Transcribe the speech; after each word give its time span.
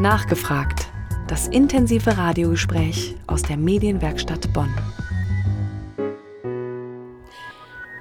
Nachgefragt. 0.00 0.88
Das 1.28 1.46
intensive 1.46 2.16
Radiogespräch 2.16 3.16
aus 3.26 3.42
der 3.42 3.58
Medienwerkstatt 3.58 4.50
Bonn. 4.54 4.74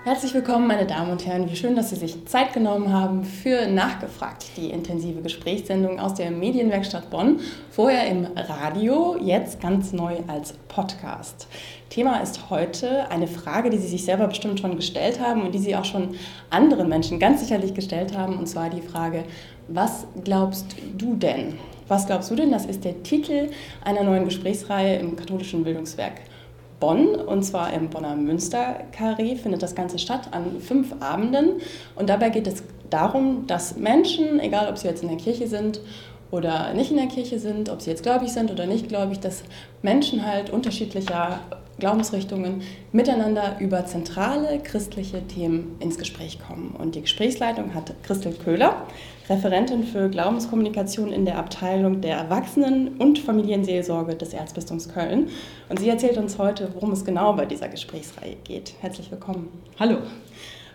Herzlich 0.06 0.34
willkommen, 0.34 0.66
meine 0.66 0.88
Damen 0.88 1.12
und 1.12 1.26
Herren. 1.26 1.52
Wie 1.52 1.58
schön, 1.58 1.76
dass 1.76 1.90
Sie 1.90 1.98
sich 1.98 2.26
Zeit 2.26 2.54
genommen 2.54 2.94
haben 2.94 3.26
für 3.26 3.68
Nachgefragt, 3.68 4.46
die 4.56 4.70
intensive 4.70 5.22
Gesprächssendung 5.22 6.00
aus 6.00 6.14
der 6.14 6.32
Medienwerkstatt 6.32 7.10
Bonn. 7.10 7.42
Vorher 7.70 8.08
im 8.08 8.28
Radio, 8.34 9.18
jetzt 9.20 9.60
ganz 9.60 9.92
neu 9.92 10.20
als 10.28 10.54
Podcast. 10.70 11.48
Thema 11.90 12.20
ist 12.20 12.52
heute 12.52 13.10
eine 13.10 13.26
Frage, 13.26 13.72
die 13.72 13.78
Sie 13.78 13.88
sich 13.88 14.06
selber 14.06 14.28
bestimmt 14.28 14.60
schon 14.60 14.76
gestellt 14.76 15.20
haben 15.20 15.42
und 15.42 15.54
die 15.54 15.60
Sie 15.60 15.76
auch 15.76 15.86
schon 15.86 16.16
anderen 16.52 16.88
Menschen 16.88 17.20
ganz 17.20 17.42
sicherlich 17.42 17.74
gestellt 17.74 18.16
haben. 18.16 18.38
Und 18.38 18.48
zwar 18.48 18.70
die 18.70 18.82
Frage, 18.82 19.24
was 19.68 20.06
glaubst 20.24 20.76
du 20.98 21.16
denn? 21.16 21.56
Was 21.88 22.06
glaubst 22.06 22.30
du 22.30 22.36
denn? 22.36 22.52
Das 22.52 22.68
ist 22.68 22.86
der 22.86 23.02
Titel 23.02 23.50
einer 23.84 24.04
neuen 24.04 24.26
Gesprächsreihe 24.26 24.98
im 24.98 25.16
katholischen 25.16 25.64
Bildungswerk 25.64 26.22
Bonn 26.80 27.16
und 27.16 27.44
zwar 27.44 27.74
im 27.74 27.90
Bonner 27.90 28.16
Münsterkarree 28.16 29.36
findet 29.36 29.62
das 29.62 29.76
Ganze 29.76 30.00
statt 30.00 30.30
an 30.32 30.62
fünf 30.62 30.94
Abenden 31.02 31.62
und 31.96 32.10
dabei 32.10 32.30
geht 32.30 32.48
es 32.48 32.64
darum, 32.90 33.48
dass 33.48 33.76
Menschen, 33.76 34.40
egal 34.40 34.70
ob 34.70 34.78
sie 34.78 34.88
jetzt 34.88 35.04
in 35.04 35.10
der 35.10 35.18
Kirche 35.18 35.48
sind 35.48 35.82
oder 36.32 36.74
nicht 36.74 36.92
in 36.92 36.98
der 36.98 37.08
Kirche 37.08 37.40
sind, 37.40 37.70
ob 37.70 37.82
sie 37.82 37.90
jetzt 37.90 38.04
gläubig 38.04 38.30
sind 38.30 38.50
oder 38.50 38.66
nicht 38.66 38.88
gläubig, 38.88 39.20
dass 39.20 39.44
Menschen 39.82 40.26
halt 40.26 40.52
unterschiedlicher 40.52 41.40
Glaubensrichtungen 41.80 42.62
miteinander 42.92 43.58
über 43.60 43.86
zentrale 43.86 44.60
christliche 44.60 45.26
Themen 45.28 45.78
ins 45.80 45.98
Gespräch 45.98 46.40
kommen. 46.40 46.76
Und 46.78 46.96
die 46.96 47.02
Gesprächsleitung 47.02 47.74
hat 47.74 47.94
Christel 48.04 48.34
Köhler, 48.34 48.86
Referentin 49.30 49.84
für 49.84 50.10
Glaubenskommunikation 50.10 51.12
in 51.12 51.26
der 51.26 51.38
Abteilung 51.38 52.02
der 52.02 52.18
Erwachsenen- 52.18 52.98
und 52.98 53.20
Familienseelsorge 53.20 54.16
des 54.16 54.34
Erzbistums 54.34 54.90
Köln. 54.90 55.30
Und 55.70 55.80
sie 55.80 55.90
erzählt 55.90 56.18
uns 56.18 56.38
heute, 56.38 56.70
worum 56.74 56.92
es 56.92 57.06
genau 57.06 57.34
bei 57.34 57.46
dieser 57.46 57.70
Gesprächsreihe 57.70 58.36
geht. 58.44 58.74
Herzlich 58.82 59.10
willkommen. 59.12 59.50
Hallo. 59.80 59.98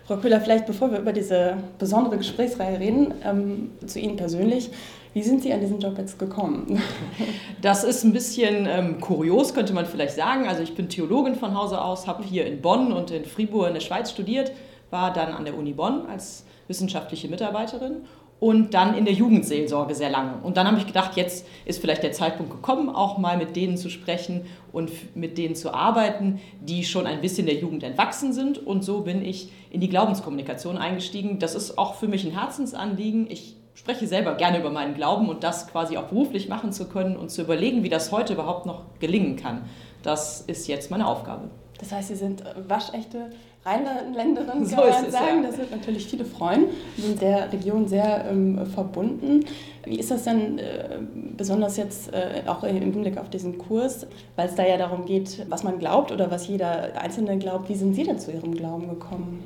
Frau 0.07 0.17
Köhler, 0.17 0.39
vielleicht 0.39 0.67
bevor 0.67 0.91
wir 0.91 0.99
über 0.99 1.13
diese 1.13 1.57
besondere 1.79 2.17
Gesprächsreihe 2.17 2.79
reden, 2.79 3.15
ähm, 3.23 3.71
zu 3.87 3.99
Ihnen 3.99 4.17
persönlich. 4.17 4.69
Wie 5.13 5.23
sind 5.23 5.41
Sie 5.41 5.51
an 5.51 5.61
diesen 5.61 5.79
Job 5.79 5.97
jetzt 5.97 6.19
gekommen? 6.19 6.79
Das 7.61 7.83
ist 7.83 8.03
ein 8.03 8.13
bisschen 8.13 8.67
ähm, 8.67 9.01
kurios, 9.01 9.55
könnte 9.55 9.73
man 9.73 9.87
vielleicht 9.87 10.13
sagen. 10.13 10.47
Also 10.47 10.61
ich 10.61 10.75
bin 10.75 10.87
Theologin 10.87 11.33
von 11.33 11.57
Hause 11.57 11.81
aus, 11.81 12.05
habe 12.05 12.23
hier 12.23 12.45
in 12.45 12.61
Bonn 12.61 12.91
und 12.93 13.09
in 13.09 13.25
Fribourg 13.25 13.67
in 13.67 13.73
der 13.73 13.81
Schweiz 13.81 14.11
studiert, 14.11 14.51
war 14.91 15.11
dann 15.11 15.33
an 15.33 15.45
der 15.45 15.57
Uni 15.57 15.73
Bonn 15.73 16.05
als 16.05 16.45
wissenschaftliche 16.67 17.27
Mitarbeiterin 17.27 18.05
und 18.39 18.73
dann 18.73 18.95
in 18.95 19.05
der 19.05 19.13
Jugendseelsorge 19.13 19.95
sehr 19.95 20.09
lange. 20.09 20.37
Und 20.43 20.57
dann 20.57 20.67
habe 20.67 20.77
ich 20.77 20.85
gedacht, 20.85 21.15
jetzt 21.15 21.47
ist 21.63 21.79
vielleicht 21.79 22.03
der 22.03 22.11
Zeitpunkt 22.11 22.51
gekommen, 22.51 22.89
auch 22.89 23.17
mal 23.17 23.37
mit 23.37 23.55
denen 23.55 23.77
zu 23.77 23.89
sprechen 23.89 24.45
und 24.71 24.91
mit 25.15 25.37
denen 25.37 25.55
zu 25.55 25.73
arbeiten, 25.73 26.41
die 26.61 26.83
schon 26.83 27.07
ein 27.07 27.21
bisschen 27.21 27.45
der 27.45 27.55
Jugend 27.55 27.83
entwachsen 27.83 28.33
sind. 28.33 28.57
Und 28.57 28.83
so 28.83 29.01
bin 29.01 29.23
ich 29.23 29.51
in 29.69 29.79
die 29.79 29.89
Glaubenskommunikation 29.89 30.77
eingestiegen. 30.77 31.39
Das 31.39 31.55
ist 31.55 31.77
auch 31.77 31.95
für 31.95 32.07
mich 32.07 32.25
ein 32.25 32.37
Herzensanliegen. 32.37 33.29
Ich 33.31 33.55
spreche 33.73 34.07
selber 34.07 34.35
gerne 34.35 34.59
über 34.59 34.69
meinen 34.69 34.95
Glauben 34.95 35.29
und 35.29 35.43
das 35.43 35.67
quasi 35.67 35.97
auch 35.97 36.05
beruflich 36.05 36.49
machen 36.49 36.73
zu 36.73 36.89
können 36.89 37.15
und 37.15 37.31
zu 37.31 37.41
überlegen, 37.41 37.83
wie 37.83 37.89
das 37.89 38.11
heute 38.11 38.33
überhaupt 38.33 38.65
noch 38.65 38.83
gelingen 38.99 39.37
kann. 39.37 39.63
Das 40.03 40.41
ist 40.41 40.67
jetzt 40.67 40.91
meine 40.91 41.07
Aufgabe. 41.07 41.49
Das 41.79 41.91
heißt, 41.91 42.09
Sie 42.09 42.15
sind 42.15 42.43
waschechte 42.67 43.31
Rheinländerin, 43.65 44.47
kann 44.47 44.65
so 44.65 44.75
man 44.75 45.11
sagen. 45.11 45.43
Ja. 45.43 45.49
Das 45.49 45.57
wird 45.57 45.71
natürlich 45.71 46.05
viele 46.05 46.23
freuen. 46.23 46.65
Wir 46.95 47.05
sind 47.05 47.21
der 47.21 47.51
Region 47.51 47.87
sehr 47.87 48.25
ähm, 48.29 48.65
verbunden. 48.67 49.45
Wie 49.83 49.99
ist 49.99 50.11
das 50.11 50.23
denn 50.23 50.59
äh, 50.59 50.99
besonders 51.35 51.77
jetzt 51.77 52.13
äh, 52.13 52.43
auch 52.45 52.63
im 52.63 52.77
Hinblick 52.77 53.17
auf 53.17 53.29
diesen 53.29 53.57
Kurs, 53.57 54.05
weil 54.35 54.49
es 54.49 54.55
da 54.55 54.65
ja 54.65 54.77
darum 54.77 55.05
geht, 55.05 55.45
was 55.49 55.63
man 55.63 55.79
glaubt 55.79 56.11
oder 56.11 56.29
was 56.29 56.47
jeder 56.47 56.99
Einzelne 56.99 57.37
glaubt. 57.37 57.69
Wie 57.69 57.75
sind 57.75 57.95
Sie 57.95 58.03
denn 58.03 58.19
zu 58.19 58.31
Ihrem 58.31 58.53
Glauben 58.53 58.87
gekommen? 58.87 59.43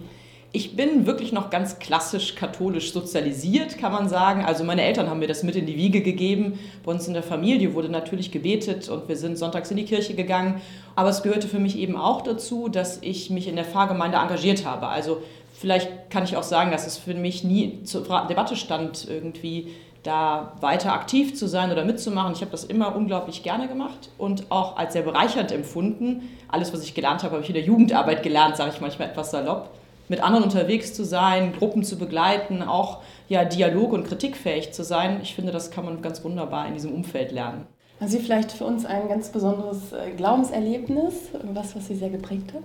Ich 0.51 0.75
bin 0.75 1.05
wirklich 1.05 1.31
noch 1.31 1.51
ganz 1.51 1.77
klassisch 1.77 2.33
katholisch 2.33 2.91
sozialisiert, 2.91 3.77
kann 3.77 3.91
man 3.91 4.09
sagen. 4.09 4.43
Also 4.43 4.63
meine 4.63 4.81
Eltern 4.81 5.07
haben 5.07 5.19
mir 5.19 5.27
das 5.27 5.43
mit 5.43 5.55
in 5.55 5.67
die 5.67 5.77
Wiege 5.77 6.01
gegeben. 6.01 6.57
Bei 6.83 6.91
uns 6.91 7.07
in 7.07 7.13
der 7.13 7.21
Familie 7.21 7.75
wurde 7.75 7.89
natürlich 7.89 8.31
gebetet 8.31 8.89
und 8.89 9.07
wir 9.07 9.15
sind 9.15 9.37
sonntags 9.37 9.69
in 9.69 9.77
die 9.77 9.85
Kirche 9.85 10.15
gegangen. 10.15 10.59
Aber 10.95 11.09
es 11.09 11.21
gehörte 11.21 11.47
für 11.47 11.59
mich 11.59 11.77
eben 11.77 11.95
auch 11.95 12.23
dazu, 12.23 12.67
dass 12.67 12.97
ich 13.03 13.29
mich 13.29 13.47
in 13.47 13.57
der 13.57 13.65
Pfarrgemeinde 13.65 14.17
engagiert 14.17 14.65
habe. 14.65 14.87
Also 14.87 15.21
vielleicht 15.53 16.09
kann 16.09 16.23
ich 16.23 16.35
auch 16.35 16.41
sagen, 16.41 16.71
dass 16.71 16.87
es 16.87 16.97
für 16.97 17.13
mich 17.13 17.43
nie 17.43 17.83
zur 17.83 18.01
Debatte 18.27 18.55
stand, 18.55 19.07
irgendwie 19.07 19.67
da 20.01 20.53
weiter 20.61 20.93
aktiv 20.93 21.35
zu 21.35 21.47
sein 21.47 21.71
oder 21.71 21.85
mitzumachen. 21.85 22.33
Ich 22.33 22.41
habe 22.41 22.49
das 22.49 22.63
immer 22.63 22.95
unglaublich 22.95 23.43
gerne 23.43 23.67
gemacht 23.67 24.09
und 24.17 24.49
auch 24.49 24.77
als 24.77 24.93
sehr 24.93 25.03
bereichernd 25.03 25.51
empfunden. 25.51 26.27
Alles, 26.47 26.73
was 26.73 26.81
ich 26.81 26.95
gelernt 26.95 27.21
habe, 27.21 27.33
habe 27.33 27.43
ich 27.43 27.49
in 27.49 27.55
der 27.55 27.63
Jugendarbeit 27.63 28.23
gelernt, 28.23 28.57
sage 28.57 28.71
ich 28.73 28.81
manchmal 28.81 29.09
etwas 29.09 29.29
salopp 29.29 29.69
mit 30.09 30.21
anderen 30.21 30.43
unterwegs 30.43 30.93
zu 30.93 31.05
sein, 31.05 31.53
Gruppen 31.53 31.83
zu 31.83 31.97
begleiten, 31.97 32.61
auch 32.61 32.97
ja, 33.29 33.45
dialog- 33.45 33.93
und 33.93 34.05
kritikfähig 34.05 34.73
zu 34.73 34.83
sein. 34.83 35.19
Ich 35.23 35.35
finde, 35.35 35.51
das 35.51 35.71
kann 35.71 35.85
man 35.85 36.01
ganz 36.01 36.23
wunderbar 36.23 36.67
in 36.67 36.73
diesem 36.73 36.91
Umfeld 36.91 37.31
lernen. 37.31 37.65
Haben 37.99 38.09
Sie 38.09 38.19
vielleicht 38.19 38.51
für 38.51 38.65
uns 38.65 38.85
ein 38.85 39.07
ganz 39.07 39.29
besonderes 39.29 39.93
äh, 39.93 40.11
Glaubenserlebnis, 40.15 41.13
was, 41.53 41.75
was 41.75 41.87
Sie 41.87 41.95
sehr 41.95 42.09
geprägt 42.09 42.53
hat? 42.53 42.63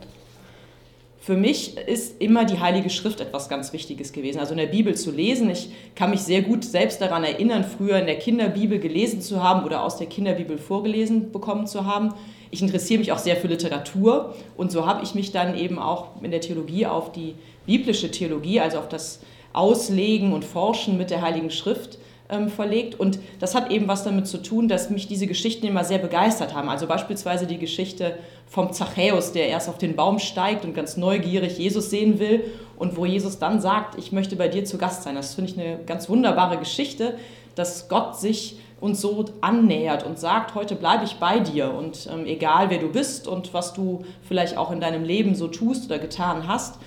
Für 1.20 1.36
mich 1.36 1.78
ist 1.78 2.20
immer 2.20 2.44
die 2.44 2.60
Heilige 2.60 2.90
Schrift 2.90 3.20
etwas 3.20 3.48
ganz 3.48 3.72
Wichtiges 3.72 4.12
gewesen. 4.12 4.40
Also 4.40 4.52
in 4.52 4.58
der 4.58 4.66
Bibel 4.66 4.94
zu 4.94 5.10
lesen. 5.10 5.48
Ich 5.48 5.70
kann 5.94 6.10
mich 6.10 6.20
sehr 6.20 6.42
gut 6.42 6.64
selbst 6.64 7.00
daran 7.00 7.24
erinnern, 7.24 7.64
früher 7.64 7.96
in 7.98 8.04
der 8.04 8.18
Kinderbibel 8.18 8.78
gelesen 8.78 9.22
zu 9.22 9.42
haben 9.42 9.64
oder 9.64 9.82
aus 9.82 9.96
der 9.96 10.06
Kinderbibel 10.06 10.58
vorgelesen 10.58 11.32
bekommen 11.32 11.66
zu 11.66 11.86
haben 11.86 12.12
ich 12.54 12.62
interessiere 12.62 13.00
mich 13.00 13.10
auch 13.10 13.18
sehr 13.18 13.36
für 13.36 13.48
Literatur 13.48 14.34
und 14.56 14.70
so 14.70 14.86
habe 14.86 15.02
ich 15.02 15.14
mich 15.14 15.32
dann 15.32 15.56
eben 15.56 15.78
auch 15.78 16.22
in 16.22 16.30
der 16.30 16.40
Theologie 16.40 16.86
auf 16.86 17.10
die 17.10 17.34
biblische 17.66 18.12
Theologie, 18.12 18.60
also 18.60 18.78
auf 18.78 18.88
das 18.88 19.20
Auslegen 19.52 20.32
und 20.32 20.44
Forschen 20.44 20.96
mit 20.96 21.10
der 21.10 21.20
Heiligen 21.20 21.50
Schrift 21.50 21.98
ähm, 22.30 22.48
verlegt. 22.48 22.98
Und 22.98 23.18
das 23.40 23.56
hat 23.56 23.72
eben 23.72 23.88
was 23.88 24.04
damit 24.04 24.28
zu 24.28 24.38
tun, 24.38 24.68
dass 24.68 24.88
mich 24.88 25.08
diese 25.08 25.26
Geschichten 25.26 25.66
immer 25.66 25.82
sehr 25.82 25.98
begeistert 25.98 26.54
haben. 26.54 26.68
Also 26.68 26.86
beispielsweise 26.86 27.46
die 27.46 27.58
Geschichte 27.58 28.18
vom 28.46 28.72
Zachäus, 28.72 29.32
der 29.32 29.48
erst 29.48 29.68
auf 29.68 29.78
den 29.78 29.96
Baum 29.96 30.20
steigt 30.20 30.64
und 30.64 30.74
ganz 30.74 30.96
neugierig 30.96 31.58
Jesus 31.58 31.90
sehen 31.90 32.20
will 32.20 32.44
und 32.76 32.96
wo 32.96 33.04
Jesus 33.04 33.40
dann 33.40 33.60
sagt, 33.60 33.98
ich 33.98 34.12
möchte 34.12 34.36
bei 34.36 34.46
dir 34.46 34.64
zu 34.64 34.78
Gast 34.78 35.02
sein. 35.02 35.16
Das 35.16 35.34
finde 35.34 35.50
ich 35.50 35.58
eine 35.58 35.78
ganz 35.84 36.08
wunderbare 36.08 36.58
Geschichte, 36.58 37.16
dass 37.56 37.88
Gott 37.88 38.16
sich 38.16 38.58
uns 38.84 39.00
so 39.00 39.24
annähert 39.40 40.04
und 40.04 40.18
sagt, 40.18 40.54
heute 40.54 40.76
bleibe 40.76 41.04
ich 41.04 41.16
bei 41.16 41.40
dir 41.40 41.72
und 41.72 42.06
ähm, 42.12 42.26
egal 42.26 42.68
wer 42.68 42.78
du 42.78 42.92
bist 42.92 43.26
und 43.26 43.54
was 43.54 43.72
du 43.72 44.04
vielleicht 44.28 44.58
auch 44.58 44.70
in 44.70 44.80
deinem 44.80 45.04
Leben 45.04 45.34
so 45.34 45.48
tust 45.48 45.86
oder 45.86 45.98
getan 45.98 46.46
hast, 46.46 46.78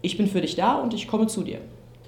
ich 0.00 0.16
bin 0.16 0.26
für 0.26 0.40
dich 0.40 0.56
da 0.56 0.76
und 0.76 0.94
ich 0.94 1.06
komme 1.06 1.26
zu 1.26 1.42
dir. 1.42 1.58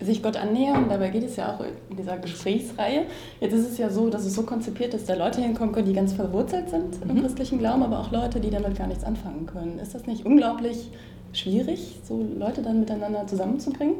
Sich 0.01 0.23
Gott 0.23 0.37
annähern, 0.37 0.87
dabei 0.89 1.11
geht 1.11 1.23
es 1.23 1.37
ja 1.37 1.55
auch 1.55 1.61
in 1.91 1.97
dieser 1.97 2.17
Gesprächsreihe. 2.17 3.03
Jetzt 3.41 3.53
ist 3.53 3.71
es 3.71 3.79
ja 3.79 3.91
so, 3.91 4.09
dass 4.09 4.25
es 4.25 4.35
so 4.35 4.43
konzipiert 4.43 4.95
ist, 4.95 5.09
dass 5.09 5.17
da 5.17 5.25
Leute 5.25 5.41
hinkommen 5.41 5.73
können, 5.73 5.87
die 5.87 5.93
ganz 5.93 6.15
verwurzelt 6.15 6.71
sind 6.71 7.01
im 7.03 7.15
mhm. 7.15 7.21
christlichen 7.21 7.59
Glauben, 7.59 7.83
aber 7.83 8.01
auch 8.01 8.11
Leute, 8.11 8.41
die 8.41 8.51
damit 8.51 8.77
gar 8.77 8.87
nichts 8.87 9.05
anfangen 9.05 9.47
können. 9.47 9.79
Ist 9.79 9.95
das 9.95 10.07
nicht 10.07 10.25
unglaublich 10.25 10.91
schwierig, 11.39 11.97
so 12.03 12.25
Leute 12.39 12.63
dann 12.63 12.81
miteinander 12.81 13.27
zusammenzubringen? 13.27 13.97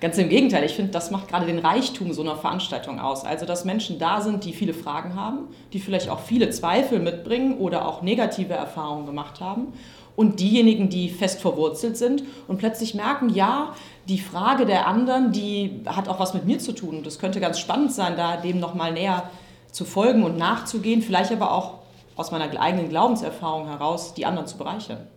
Ganz 0.00 0.18
im 0.18 0.28
Gegenteil, 0.28 0.64
ich 0.64 0.74
finde, 0.74 0.92
das 0.92 1.10
macht 1.10 1.28
gerade 1.28 1.46
den 1.46 1.58
Reichtum 1.58 2.12
so 2.12 2.22
einer 2.22 2.36
Veranstaltung 2.36 3.00
aus. 3.00 3.24
Also, 3.24 3.46
dass 3.46 3.64
Menschen 3.64 3.98
da 3.98 4.20
sind, 4.20 4.44
die 4.44 4.52
viele 4.52 4.74
Fragen 4.74 5.14
haben, 5.14 5.48
die 5.72 5.80
vielleicht 5.80 6.08
auch 6.08 6.20
viele 6.20 6.50
Zweifel 6.50 6.98
mitbringen 6.98 7.58
oder 7.58 7.88
auch 7.88 8.02
negative 8.02 8.54
Erfahrungen 8.54 9.06
gemacht 9.06 9.40
haben. 9.40 9.72
Und 10.16 10.38
diejenigen, 10.38 10.90
die 10.90 11.08
fest 11.08 11.40
verwurzelt 11.40 11.96
sind 11.96 12.22
und 12.46 12.58
plötzlich 12.58 12.94
merken, 12.94 13.30
ja, 13.30 13.74
die 14.08 14.20
Frage 14.20 14.64
der 14.64 14.86
anderen, 14.86 15.32
die 15.32 15.80
hat 15.86 16.08
auch 16.08 16.20
was 16.20 16.34
mit 16.34 16.44
mir 16.44 16.60
zu 16.60 16.72
tun. 16.72 16.98
Und 16.98 17.06
es 17.06 17.18
könnte 17.18 17.40
ganz 17.40 17.58
spannend 17.58 17.92
sein, 17.92 18.16
da 18.16 18.36
dem 18.36 18.60
nochmal 18.60 18.92
näher 18.92 19.28
zu 19.72 19.84
folgen 19.84 20.22
und 20.22 20.38
nachzugehen, 20.38 21.02
vielleicht 21.02 21.32
aber 21.32 21.52
auch 21.52 21.78
aus 22.16 22.30
meiner 22.30 22.60
eigenen 22.60 22.88
Glaubenserfahrung 22.88 23.66
heraus 23.66 24.14
die 24.14 24.24
anderen 24.24 24.46
zu 24.46 24.56
bereichern. 24.56 25.08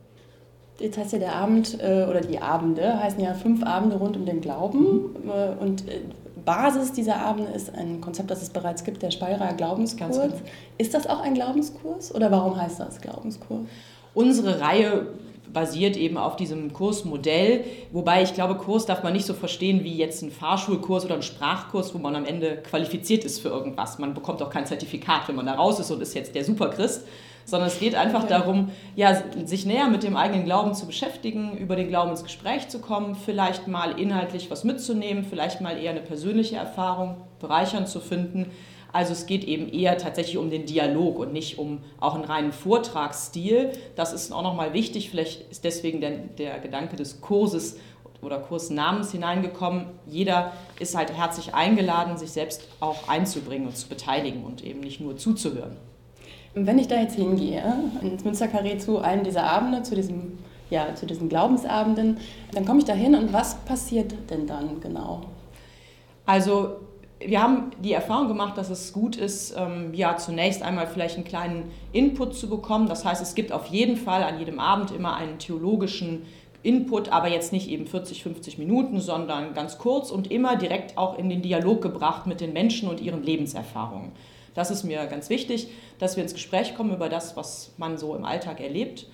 Jetzt 0.79 0.97
heißt 0.97 1.13
ja 1.13 1.19
der 1.19 1.35
Abend 1.35 1.79
äh, 1.81 2.05
oder 2.09 2.21
die 2.21 2.39
Abende 2.39 2.99
heißen 2.99 3.19
ja 3.19 3.33
fünf 3.33 3.63
Abende 3.63 3.97
rund 3.97 4.15
um 4.15 4.25
den 4.25 4.41
Glauben. 4.41 4.79
Mhm. 4.79 5.29
Äh, 5.29 5.63
und 5.63 5.87
äh, 5.87 6.01
Basis 6.45 6.93
dieser 6.93 7.17
Abende 7.17 7.51
ist 7.51 7.73
ein 7.75 7.99
Konzept, 7.99 8.31
das 8.31 8.41
es 8.41 8.49
bereits 8.49 8.83
gibt, 8.83 9.01
der 9.01 9.11
Speyerer 9.11 9.53
Glaubenskurs. 9.53 10.17
Genau. 10.17 10.33
Ist 10.77 10.93
das 10.93 11.07
auch 11.07 11.19
ein 11.21 11.33
Glaubenskurs 11.33 12.13
oder 12.15 12.31
warum 12.31 12.59
heißt 12.59 12.79
das 12.79 13.01
Glaubenskurs? 13.01 13.65
Unsere 14.13 14.61
Reihe 14.61 15.07
basiert 15.51 15.97
eben 15.97 16.17
auf 16.17 16.35
diesem 16.35 16.71
Kursmodell, 16.73 17.63
wobei 17.91 18.21
ich 18.23 18.33
glaube, 18.33 18.55
Kurs 18.55 18.85
darf 18.85 19.03
man 19.03 19.13
nicht 19.13 19.25
so 19.25 19.33
verstehen 19.33 19.83
wie 19.83 19.95
jetzt 19.95 20.21
ein 20.21 20.31
Fahrschulkurs 20.31 21.05
oder 21.05 21.15
ein 21.15 21.21
Sprachkurs, 21.21 21.93
wo 21.93 21.97
man 21.97 22.15
am 22.15 22.25
Ende 22.25 22.57
qualifiziert 22.57 23.23
ist 23.25 23.39
für 23.39 23.49
irgendwas. 23.49 23.99
Man 23.99 24.13
bekommt 24.13 24.41
auch 24.41 24.49
kein 24.49 24.65
Zertifikat, 24.65 25.27
wenn 25.27 25.35
man 25.35 25.45
da 25.45 25.53
raus 25.53 25.79
ist 25.79 25.91
und 25.91 26.01
ist 26.01 26.13
jetzt 26.13 26.35
der 26.35 26.43
Superchrist, 26.43 27.07
sondern 27.47 27.69
es 27.69 27.79
geht 27.79 27.95
einfach 27.95 28.23
okay. 28.23 28.29
darum, 28.29 28.69
ja, 28.95 29.23
sich 29.45 29.65
näher 29.65 29.87
mit 29.87 30.03
dem 30.03 30.17
eigenen 30.17 30.43
Glauben 30.43 30.75
zu 30.75 30.85
beschäftigen, 30.85 31.57
über 31.57 31.77
den 31.77 31.87
Glauben 31.87 32.11
ins 32.11 32.23
Gespräch 32.23 32.67
zu 32.67 32.79
kommen, 32.79 33.15
vielleicht 33.15 33.67
mal 33.67 33.97
inhaltlich 33.97 34.51
was 34.51 34.65
mitzunehmen, 34.65 35.23
vielleicht 35.23 35.61
mal 35.61 35.77
eher 35.81 35.91
eine 35.91 36.01
persönliche 36.01 36.57
Erfahrung 36.57 37.15
bereichernd 37.39 37.87
zu 37.87 38.01
finden. 38.01 38.51
Also 38.91 39.13
es 39.13 39.27
geht 39.27 39.45
eben 39.45 39.69
eher 39.71 39.97
tatsächlich 39.97 40.37
um 40.37 40.49
den 40.49 40.65
Dialog 40.65 41.19
und 41.19 41.31
nicht 41.31 41.57
um 41.57 41.79
auch 42.01 42.15
einen 42.15 42.25
reinen 42.25 42.51
Vortragsstil. 42.51 43.71
Das 43.95 44.11
ist 44.11 44.33
auch 44.33 44.43
nochmal 44.43 44.73
wichtig, 44.73 45.09
vielleicht 45.09 45.49
ist 45.49 45.63
deswegen 45.63 46.01
der, 46.01 46.17
der 46.37 46.59
Gedanke 46.59 46.97
des 46.97 47.21
Kurses 47.21 47.77
oder 48.21 48.39
Kursnamens 48.39 49.11
hineingekommen. 49.11 49.85
Jeder 50.05 50.51
ist 50.79 50.97
halt 50.97 51.13
herzlich 51.13 51.53
eingeladen, 51.53 52.17
sich 52.17 52.31
selbst 52.31 52.67
auch 52.81 53.07
einzubringen 53.07 53.67
und 53.67 53.77
zu 53.77 53.87
beteiligen 53.87 54.43
und 54.43 54.65
eben 54.65 54.81
nicht 54.81 54.99
nur 54.99 55.15
zuzuhören. 55.15 55.77
Wenn 56.65 56.79
ich 56.79 56.87
da 56.87 56.99
jetzt 56.99 57.15
hingehe, 57.15 57.63
ins 58.01 58.23
Münsterkarree 58.23 58.77
zu 58.77 58.99
einem 58.99 59.23
dieser 59.23 59.43
Abende, 59.43 59.83
zu 59.83 59.95
diesem 59.95 60.37
ja, 60.69 60.93
zu 60.95 61.05
diesen 61.05 61.29
Glaubensabenden. 61.29 62.17
Dann 62.51 62.65
komme 62.65 62.79
ich 62.79 62.85
da 62.85 62.93
hin 62.93 63.15
und 63.15 63.33
was 63.33 63.55
passiert 63.55 64.13
denn 64.29 64.47
dann 64.47 64.81
genau? 64.81 65.21
Also 66.25 66.77
wir 67.19 67.41
haben 67.41 67.71
die 67.83 67.93
Erfahrung 67.93 68.27
gemacht, 68.27 68.57
dass 68.57 68.69
es 68.69 68.93
gut 68.93 69.15
ist, 69.15 69.55
ähm, 69.57 69.93
ja, 69.93 70.17
zunächst 70.17 70.61
einmal 70.61 70.87
vielleicht 70.87 71.15
einen 71.15 71.23
kleinen 71.23 71.71
Input 71.91 72.35
zu 72.35 72.47
bekommen. 72.47 72.87
Das 72.87 73.05
heißt, 73.05 73.21
es 73.21 73.33
gibt 73.33 73.51
auf 73.51 73.67
jeden 73.67 73.97
Fall 73.97 74.23
an 74.23 74.37
jedem 74.37 74.59
Abend 74.59 74.91
immer 74.91 75.15
einen 75.15 75.39
theologischen 75.39 76.25
Input, 76.61 77.09
aber 77.09 77.29
jetzt 77.29 77.53
nicht 77.53 77.69
eben 77.69 77.87
40, 77.87 78.23
50 78.23 78.57
Minuten, 78.57 78.99
sondern 78.99 79.53
ganz 79.53 79.77
kurz 79.77 80.11
und 80.11 80.29
immer 80.31 80.57
direkt 80.57 80.97
auch 80.97 81.17
in 81.17 81.29
den 81.29 81.41
Dialog 81.41 81.81
gebracht 81.81 82.27
mit 82.27 82.41
den 82.41 82.53
Menschen 82.53 82.89
und 82.89 82.99
ihren 82.99 83.23
Lebenserfahrungen. 83.23 84.11
Das 84.57 84.71
ist 84.71 84.83
mir 84.83 85.05
ganz 85.05 85.29
wichtig, 85.29 85.69
dass 85.99 86.17
wir 86.17 86.23
ins 86.23 86.33
Gespräch 86.33 86.75
kommen 86.75 86.93
über 86.93 87.07
das, 87.07 87.37
was 87.37 87.73
man 87.77 87.97
so 87.97 88.15
im 88.15 88.25
Alltag 88.25 88.59
erlebt 88.59 89.05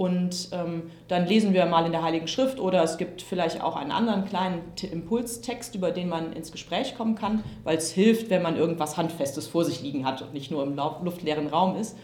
und 0.00 0.48
ähm, 0.52 0.84
dann 1.08 1.26
lesen 1.26 1.52
wir 1.52 1.66
mal 1.66 1.84
in 1.84 1.92
der 1.92 2.02
Heiligen 2.02 2.26
Schrift 2.26 2.58
oder 2.58 2.82
es 2.82 2.96
gibt 2.96 3.20
vielleicht 3.20 3.62
auch 3.62 3.76
einen 3.76 3.90
anderen 3.92 4.24
kleinen 4.24 4.62
Impulstext, 4.80 5.74
über 5.74 5.90
den 5.90 6.08
man 6.08 6.32
ins 6.32 6.52
Gespräch 6.52 6.94
kommen 6.96 7.16
kann, 7.16 7.44
weil 7.64 7.76
es 7.76 7.90
hilft, 7.90 8.30
wenn 8.30 8.40
man 8.40 8.56
irgendwas 8.56 8.96
Handfestes 8.96 9.46
vor 9.46 9.62
sich 9.66 9.82
liegen 9.82 10.06
hat 10.06 10.22
und 10.22 10.32
nicht 10.32 10.50
nur 10.50 10.62
im 10.62 10.74
luftleeren 10.74 11.48
Raum 11.48 11.76
ist. 11.76 11.98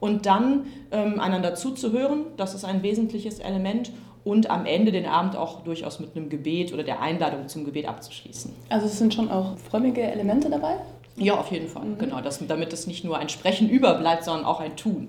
Und 0.00 0.24
dann 0.24 0.64
ähm, 0.92 1.20
einander 1.20 1.54
zuzuhören, 1.54 2.24
das 2.38 2.54
ist 2.54 2.64
ein 2.64 2.82
wesentliches 2.82 3.38
Element. 3.38 3.92
Und 4.24 4.48
am 4.48 4.64
Ende 4.64 4.90
den 4.90 5.04
Abend 5.04 5.36
auch 5.36 5.62
durchaus 5.62 6.00
mit 6.00 6.16
einem 6.16 6.30
Gebet 6.30 6.72
oder 6.72 6.84
der 6.84 7.02
Einladung 7.02 7.48
zum 7.48 7.66
Gebet 7.66 7.86
abzuschließen. 7.86 8.50
Also 8.70 8.86
es 8.86 8.98
sind 8.98 9.12
schon 9.12 9.30
auch 9.30 9.58
frömmige 9.58 10.00
Elemente 10.00 10.48
dabei? 10.48 10.78
Ja, 11.16 11.38
auf 11.38 11.50
jeden 11.50 11.68
Fall. 11.68 11.84
Mhm. 11.84 11.98
Genau, 11.98 12.20
das, 12.20 12.40
damit 12.46 12.72
es 12.72 12.86
nicht 12.86 13.04
nur 13.04 13.18
ein 13.18 13.28
Sprechen 13.28 13.68
überbleibt, 13.68 14.24
sondern 14.24 14.44
auch 14.44 14.60
ein 14.60 14.76
Tun. 14.76 15.08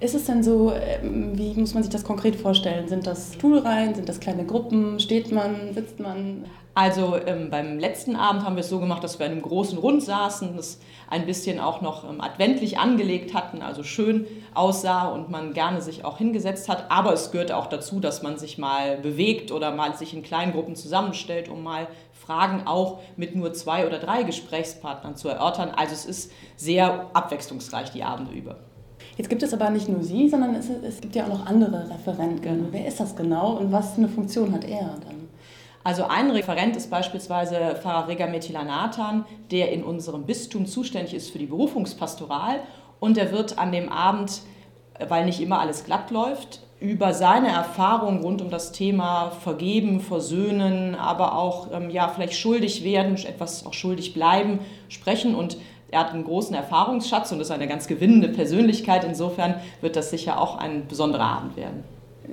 Ist 0.00 0.14
es 0.14 0.26
denn 0.26 0.44
so, 0.44 0.72
ähm, 0.72 1.36
wie 1.36 1.54
muss 1.54 1.74
man 1.74 1.82
sich 1.82 1.90
das 1.90 2.04
konkret 2.04 2.36
vorstellen? 2.36 2.86
Sind 2.88 3.06
das 3.06 3.34
Stuhlreihen, 3.34 3.94
sind 3.94 4.08
das 4.08 4.20
kleine 4.20 4.44
Gruppen, 4.44 5.00
steht 5.00 5.32
man, 5.32 5.74
sitzt 5.74 5.98
man? 5.98 6.44
Also 6.78 7.16
ähm, 7.26 7.50
beim 7.50 7.80
letzten 7.80 8.14
Abend 8.14 8.44
haben 8.44 8.54
wir 8.54 8.60
es 8.60 8.68
so 8.68 8.78
gemacht, 8.78 9.02
dass 9.02 9.18
wir 9.18 9.26
in 9.26 9.32
einem 9.32 9.42
großen 9.42 9.78
Rund 9.78 10.00
saßen, 10.00 10.54
das 10.56 10.78
ein 11.10 11.26
bisschen 11.26 11.58
auch 11.58 11.80
noch 11.80 12.08
ähm, 12.08 12.20
adventlich 12.20 12.78
angelegt 12.78 13.34
hatten, 13.34 13.62
also 13.62 13.82
schön 13.82 14.28
aussah 14.54 15.08
und 15.08 15.28
man 15.28 15.54
gerne 15.54 15.80
sich 15.80 16.04
auch 16.04 16.18
hingesetzt 16.18 16.68
hat. 16.68 16.88
Aber 16.88 17.12
es 17.12 17.32
gehört 17.32 17.50
auch 17.50 17.66
dazu, 17.66 17.98
dass 17.98 18.22
man 18.22 18.38
sich 18.38 18.58
mal 18.58 18.96
bewegt 18.98 19.50
oder 19.50 19.72
mal 19.72 19.96
sich 19.96 20.14
in 20.14 20.22
kleinen 20.22 20.52
Gruppen 20.52 20.76
zusammenstellt, 20.76 21.48
um 21.48 21.64
mal 21.64 21.88
Fragen 22.12 22.68
auch 22.68 23.00
mit 23.16 23.34
nur 23.34 23.52
zwei 23.54 23.84
oder 23.84 23.98
drei 23.98 24.22
Gesprächspartnern 24.22 25.16
zu 25.16 25.28
erörtern. 25.28 25.72
Also 25.74 25.94
es 25.94 26.04
ist 26.04 26.32
sehr 26.54 27.10
abwechslungsreich 27.12 27.90
die 27.90 28.04
Abende 28.04 28.30
über. 28.30 28.54
Jetzt 29.16 29.28
gibt 29.28 29.42
es 29.42 29.52
aber 29.52 29.70
nicht 29.70 29.88
nur 29.88 30.04
Sie, 30.04 30.28
sondern 30.28 30.54
es, 30.54 30.70
es 30.70 31.00
gibt 31.00 31.16
ja 31.16 31.24
auch 31.24 31.30
noch 31.30 31.46
andere 31.46 31.90
Referenten. 31.90 32.40
Genau. 32.40 32.68
Wer 32.70 32.86
ist 32.86 33.00
das 33.00 33.16
genau 33.16 33.54
und 33.54 33.72
was 33.72 33.94
für 33.94 34.02
eine 34.02 34.08
Funktion 34.08 34.52
hat 34.52 34.62
er 34.64 34.96
dann? 35.04 35.17
Also 35.88 36.04
ein 36.06 36.30
Referent 36.30 36.76
ist 36.76 36.90
beispielsweise 36.90 37.74
Pfarrer 37.80 38.08
Rega 38.08 38.26
Methilanathan, 38.26 39.24
der 39.50 39.72
in 39.72 39.82
unserem 39.82 40.26
Bistum 40.26 40.66
zuständig 40.66 41.14
ist 41.14 41.30
für 41.30 41.38
die 41.38 41.46
Berufungspastoral 41.46 42.60
und 43.00 43.16
er 43.16 43.32
wird 43.32 43.56
an 43.56 43.72
dem 43.72 43.88
Abend, 43.88 44.42
weil 45.08 45.24
nicht 45.24 45.40
immer 45.40 45.60
alles 45.60 45.84
glatt 45.84 46.10
läuft, 46.10 46.60
über 46.78 47.14
seine 47.14 47.48
Erfahrungen 47.48 48.20
rund 48.20 48.42
um 48.42 48.50
das 48.50 48.72
Thema 48.72 49.30
Vergeben, 49.30 50.02
Versöhnen, 50.02 50.94
aber 50.94 51.38
auch 51.38 51.68
ähm, 51.72 51.88
ja, 51.88 52.08
vielleicht 52.08 52.34
schuldig 52.34 52.84
werden, 52.84 53.16
etwas 53.16 53.64
auch 53.64 53.72
schuldig 53.72 54.12
bleiben, 54.12 54.58
sprechen 54.90 55.34
und 55.34 55.56
er 55.90 56.00
hat 56.00 56.12
einen 56.12 56.24
großen 56.24 56.54
Erfahrungsschatz 56.54 57.32
und 57.32 57.40
ist 57.40 57.50
eine 57.50 57.66
ganz 57.66 57.86
gewinnende 57.86 58.28
Persönlichkeit. 58.28 59.04
Insofern 59.04 59.54
wird 59.80 59.96
das 59.96 60.10
sicher 60.10 60.38
auch 60.38 60.58
ein 60.58 60.86
besonderer 60.86 61.24
Abend 61.24 61.56
werden. 61.56 61.82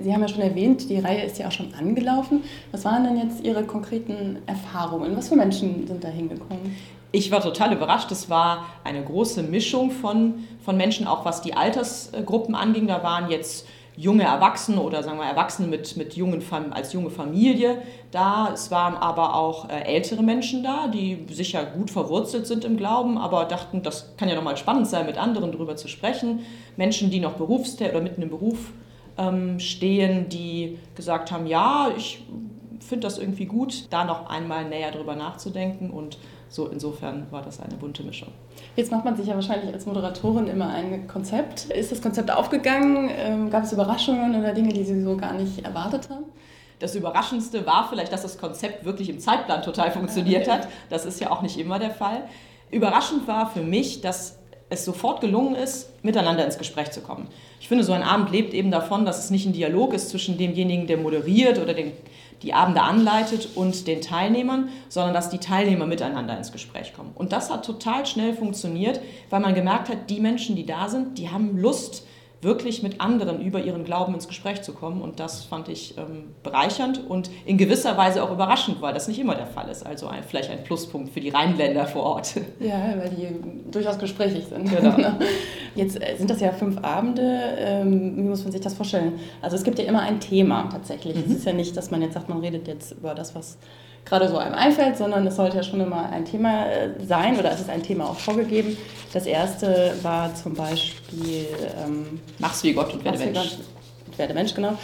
Sie 0.00 0.12
haben 0.12 0.20
ja 0.20 0.28
schon 0.28 0.42
erwähnt, 0.42 0.88
die 0.90 0.98
Reihe 0.98 1.22
ist 1.24 1.38
ja 1.38 1.48
auch 1.48 1.52
schon 1.52 1.72
angelaufen. 1.74 2.42
Was 2.70 2.84
waren 2.84 3.04
denn 3.04 3.16
jetzt 3.16 3.44
Ihre 3.44 3.64
konkreten 3.64 4.38
Erfahrungen? 4.46 5.16
Was 5.16 5.28
für 5.28 5.36
Menschen 5.36 5.86
sind 5.86 6.04
da 6.04 6.08
hingekommen? 6.08 6.76
Ich 7.12 7.30
war 7.30 7.40
total 7.40 7.72
überrascht. 7.72 8.10
Es 8.12 8.28
war 8.28 8.66
eine 8.84 9.02
große 9.02 9.42
Mischung 9.42 9.90
von, 9.90 10.44
von 10.60 10.76
Menschen, 10.76 11.06
auch 11.06 11.24
was 11.24 11.40
die 11.40 11.54
Altersgruppen 11.54 12.54
anging. 12.54 12.86
Da 12.88 13.02
waren 13.02 13.30
jetzt 13.30 13.66
junge 13.96 14.24
Erwachsene 14.24 14.80
oder 14.80 15.02
sagen 15.02 15.18
wir 15.18 15.24
Erwachsene 15.24 15.68
mit, 15.68 15.96
mit 15.96 16.14
jungen 16.14 16.42
als 16.72 16.92
junge 16.92 17.08
Familie 17.08 17.78
da. 18.10 18.50
Es 18.52 18.70
waren 18.70 18.94
aber 18.94 19.34
auch 19.34 19.70
äh, 19.70 19.80
ältere 19.84 20.22
Menschen 20.22 20.62
da, 20.62 20.88
die 20.88 21.24
sicher 21.30 21.64
gut 21.64 21.90
verwurzelt 21.90 22.46
sind 22.46 22.64
im 22.64 22.76
Glauben, 22.76 23.16
aber 23.16 23.46
dachten, 23.46 23.82
das 23.82 24.14
kann 24.18 24.28
ja 24.28 24.34
nochmal 24.34 24.58
spannend 24.58 24.86
sein, 24.86 25.06
mit 25.06 25.16
anderen 25.16 25.52
darüber 25.52 25.76
zu 25.76 25.88
sprechen. 25.88 26.40
Menschen, 26.76 27.10
die 27.10 27.20
noch 27.20 27.34
berufstä 27.34 27.88
oder 27.88 28.02
mitten 28.02 28.20
im 28.20 28.28
Beruf 28.28 28.72
ähm, 29.18 29.58
stehen, 29.60 30.28
die 30.28 30.78
gesagt 30.94 31.30
haben, 31.30 31.46
ja, 31.46 31.90
ich 31.96 32.24
finde 32.80 33.06
das 33.06 33.18
irgendwie 33.18 33.46
gut, 33.46 33.86
da 33.90 34.04
noch 34.04 34.28
einmal 34.28 34.68
näher 34.68 34.92
drüber 34.92 35.16
nachzudenken 35.16 35.90
und 35.90 36.18
so 36.48 36.68
insofern 36.68 37.26
war 37.30 37.42
das 37.42 37.60
eine 37.60 37.74
bunte 37.74 38.02
Mischung. 38.04 38.28
Jetzt 38.76 38.92
macht 38.92 39.04
man 39.04 39.16
sich 39.16 39.26
ja 39.26 39.34
wahrscheinlich 39.34 39.72
als 39.72 39.84
Moderatorin 39.86 40.46
immer 40.46 40.68
ein 40.68 41.08
Konzept. 41.08 41.66
Ist 41.66 41.90
das 41.90 42.00
Konzept 42.00 42.30
aufgegangen? 42.30 43.10
Ähm, 43.12 43.50
gab 43.50 43.64
es 43.64 43.72
Überraschungen 43.72 44.38
oder 44.38 44.52
Dinge, 44.52 44.72
die 44.72 44.84
Sie 44.84 45.02
so 45.02 45.16
gar 45.16 45.32
nicht 45.32 45.64
erwartet 45.64 46.08
haben? 46.08 46.24
Das 46.78 46.94
Überraschendste 46.94 47.66
war 47.66 47.88
vielleicht, 47.88 48.12
dass 48.12 48.22
das 48.22 48.38
Konzept 48.38 48.84
wirklich 48.84 49.08
im 49.08 49.18
Zeitplan 49.18 49.62
total 49.62 49.90
funktioniert 49.90 50.48
hat. 50.48 50.68
Das 50.90 51.04
ist 51.06 51.20
ja 51.20 51.30
auch 51.30 51.42
nicht 51.42 51.58
immer 51.58 51.78
der 51.78 51.90
Fall. 51.90 52.24
Überraschend 52.70 53.26
war 53.26 53.48
für 53.50 53.62
mich, 53.62 54.02
dass 54.02 54.38
es 54.68 54.84
sofort 54.84 55.20
gelungen 55.20 55.54
ist, 55.54 55.90
miteinander 56.02 56.44
ins 56.44 56.58
Gespräch 56.58 56.90
zu 56.90 57.00
kommen. 57.00 57.28
Ich 57.60 57.68
finde, 57.68 57.84
so 57.84 57.92
ein 57.92 58.02
Abend 58.02 58.30
lebt 58.30 58.52
eben 58.52 58.70
davon, 58.70 59.04
dass 59.04 59.18
es 59.18 59.30
nicht 59.30 59.46
ein 59.46 59.52
Dialog 59.52 59.94
ist 59.94 60.10
zwischen 60.10 60.38
demjenigen, 60.38 60.86
der 60.86 60.96
moderiert 60.96 61.58
oder 61.58 61.74
den 61.74 61.92
die 62.42 62.52
Abende 62.52 62.82
anleitet 62.82 63.48
und 63.54 63.86
den 63.86 64.02
Teilnehmern, 64.02 64.68
sondern 64.88 65.14
dass 65.14 65.30
die 65.30 65.38
Teilnehmer 65.38 65.86
miteinander 65.86 66.36
ins 66.36 66.52
Gespräch 66.52 66.92
kommen. 66.92 67.12
Und 67.14 67.32
das 67.32 67.50
hat 67.50 67.64
total 67.64 68.04
schnell 68.06 68.34
funktioniert, 68.34 69.00
weil 69.30 69.40
man 69.40 69.54
gemerkt 69.54 69.88
hat, 69.88 70.10
die 70.10 70.20
Menschen, 70.20 70.54
die 70.54 70.66
da 70.66 70.88
sind, 70.88 71.18
die 71.18 71.30
haben 71.30 71.58
Lust, 71.58 72.06
wirklich 72.42 72.82
mit 72.82 73.00
anderen 73.00 73.40
über 73.40 73.60
ihren 73.60 73.84
Glauben 73.84 74.14
ins 74.14 74.28
Gespräch 74.28 74.62
zu 74.62 74.72
kommen. 74.72 75.00
Und 75.00 75.20
das 75.20 75.44
fand 75.44 75.68
ich 75.68 75.96
ähm, 75.96 76.34
bereichernd 76.42 77.00
und 77.08 77.30
in 77.44 77.56
gewisser 77.56 77.96
Weise 77.96 78.22
auch 78.22 78.30
überraschend, 78.30 78.80
weil 78.80 78.92
das 78.94 79.08
nicht 79.08 79.18
immer 79.18 79.34
der 79.34 79.46
Fall 79.46 79.68
ist. 79.68 79.84
Also 79.86 80.06
ein, 80.06 80.22
vielleicht 80.22 80.50
ein 80.50 80.62
Pluspunkt 80.62 81.12
für 81.12 81.20
die 81.20 81.30
Rheinländer 81.30 81.86
vor 81.86 82.02
Ort. 82.02 82.34
Ja, 82.58 82.94
weil 82.96 83.10
die 83.10 83.70
durchaus 83.70 83.98
gesprächig 83.98 84.46
sind. 84.46 84.68
Genau. 84.68 84.96
Jetzt 85.74 86.00
äh, 86.00 86.16
sind 86.16 86.30
das 86.30 86.40
ja 86.40 86.52
fünf 86.52 86.78
Abende. 86.82 87.22
Ähm, 87.58 88.16
wie 88.16 88.22
muss 88.22 88.42
man 88.42 88.52
sich 88.52 88.60
das 88.60 88.74
vorstellen? 88.74 89.20
Also 89.42 89.56
es 89.56 89.62
gibt 89.62 89.78
ja 89.78 89.84
immer 89.84 90.00
ein 90.00 90.20
Thema 90.20 90.68
tatsächlich. 90.70 91.16
Mhm. 91.16 91.24
Es 91.26 91.38
ist 91.38 91.46
ja 91.46 91.52
nicht, 91.52 91.76
dass 91.76 91.90
man 91.90 92.02
jetzt 92.02 92.14
sagt, 92.14 92.28
man 92.28 92.40
redet 92.40 92.66
jetzt 92.66 92.92
über 92.92 93.14
das, 93.14 93.34
was 93.34 93.58
gerade 94.06 94.28
so 94.28 94.38
einem 94.38 94.54
einfällt, 94.54 94.96
sondern 94.96 95.26
es 95.26 95.36
sollte 95.36 95.58
ja 95.58 95.62
schon 95.62 95.80
immer 95.80 96.08
ein 96.10 96.24
Thema 96.24 96.66
äh, 96.66 96.90
sein 97.04 97.38
oder 97.38 97.52
es 97.52 97.60
ist 97.60 97.68
ein 97.68 97.82
Thema 97.82 98.08
auch 98.08 98.18
vorgegeben. 98.18 98.76
Das 99.12 99.26
erste 99.26 99.94
war 100.02 100.34
zum 100.34 100.54
Beispiel 100.54 101.46
ähm, 101.84 102.20
Mach's 102.38 102.62
wie 102.62 102.72
Gott 102.72 102.94
und 102.94 103.04
werde 103.04 103.18
Mensch. 103.18 103.34
Gott 103.34 103.58
und 104.06 104.18
werde 104.18 104.34
Mensch, 104.34 104.54
genau. 104.54 104.74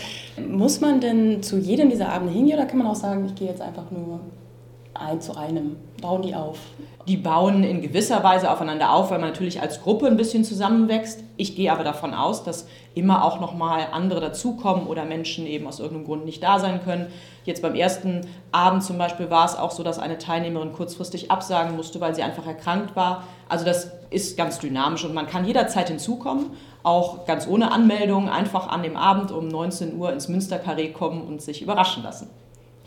Muss 0.47 0.81
man 0.81 1.01
denn 1.01 1.43
zu 1.43 1.59
jedem 1.59 1.89
dieser 1.89 2.09
Abende 2.09 2.33
hingehen 2.33 2.59
oder 2.59 2.67
kann 2.67 2.79
man 2.79 2.89
auch 2.89 2.97
sagen, 2.97 3.25
ich 3.27 3.35
gehe 3.35 3.49
jetzt 3.49 3.63
einfach 3.63 3.91
nur 3.91 4.21
ein 4.95 5.21
zu 5.21 5.37
einem? 5.37 5.77
Bauen 6.01 6.23
die 6.23 6.35
auf? 6.35 6.59
Die 7.09 7.17
bauen 7.17 7.65
in 7.65 7.83
gewisser 7.83 8.23
Weise 8.23 8.51
aufeinander 8.51 8.93
auf, 8.93 9.11
weil 9.11 9.19
man 9.19 9.31
natürlich 9.31 9.61
als 9.61 9.83
Gruppe 9.83 10.07
ein 10.07 10.17
bisschen 10.17 10.45
zusammenwächst. 10.45 11.25
Ich 11.37 11.57
gehe 11.57 11.73
aber 11.73 11.83
davon 11.83 12.15
aus, 12.15 12.45
dass 12.45 12.69
immer 12.95 13.25
auch 13.25 13.41
nochmal 13.41 13.89
andere 13.93 14.21
dazukommen 14.21 14.87
oder 14.87 15.05
Menschen 15.05 15.47
eben 15.47 15.67
aus 15.67 15.81
irgendeinem 15.81 16.07
Grund 16.07 16.25
nicht 16.25 16.43
da 16.43 16.61
sein 16.61 16.81
können. 16.85 17.09
Jetzt 17.45 17.63
beim 17.63 17.75
ersten 17.75 18.21
Abend 18.53 18.85
zum 18.85 18.99
Beispiel 18.99 19.31
war 19.31 19.45
es 19.47 19.57
auch 19.57 19.73
so, 19.73 19.83
dass 19.83 19.99
eine 19.99 20.19
Teilnehmerin 20.19 20.73
kurzfristig 20.73 21.31
absagen 21.31 21.75
musste, 21.75 22.01
weil 22.01 22.15
sie 22.15 22.23
einfach 22.23 22.47
erkrankt 22.47 22.95
war. 22.95 23.25
Also 23.49 23.65
das 23.65 23.91
ist 24.11 24.37
ganz 24.37 24.61
dynamisch 24.61 25.05
und 25.05 25.15
man 25.15 25.27
kann 25.27 25.45
jederzeit 25.45 25.89
hinzukommen, 25.89 26.51
auch 26.85 27.27
ganz 27.27 27.49
ohne 27.49 27.73
Anmeldung, 27.73 28.29
einfach 28.29 28.69
an 28.69 28.85
dem 28.85 28.97
Abend 28.97 29.33
um 29.33 29.49
19 29.49 29.97
Uhr 29.97 30.13
ins 30.13 30.29
Münsterkarree 30.29 30.91
kommen 30.91 31.23
und 31.23 31.43
sich 31.43 31.63
überraschen 31.63 32.05
lassen. 32.05 32.31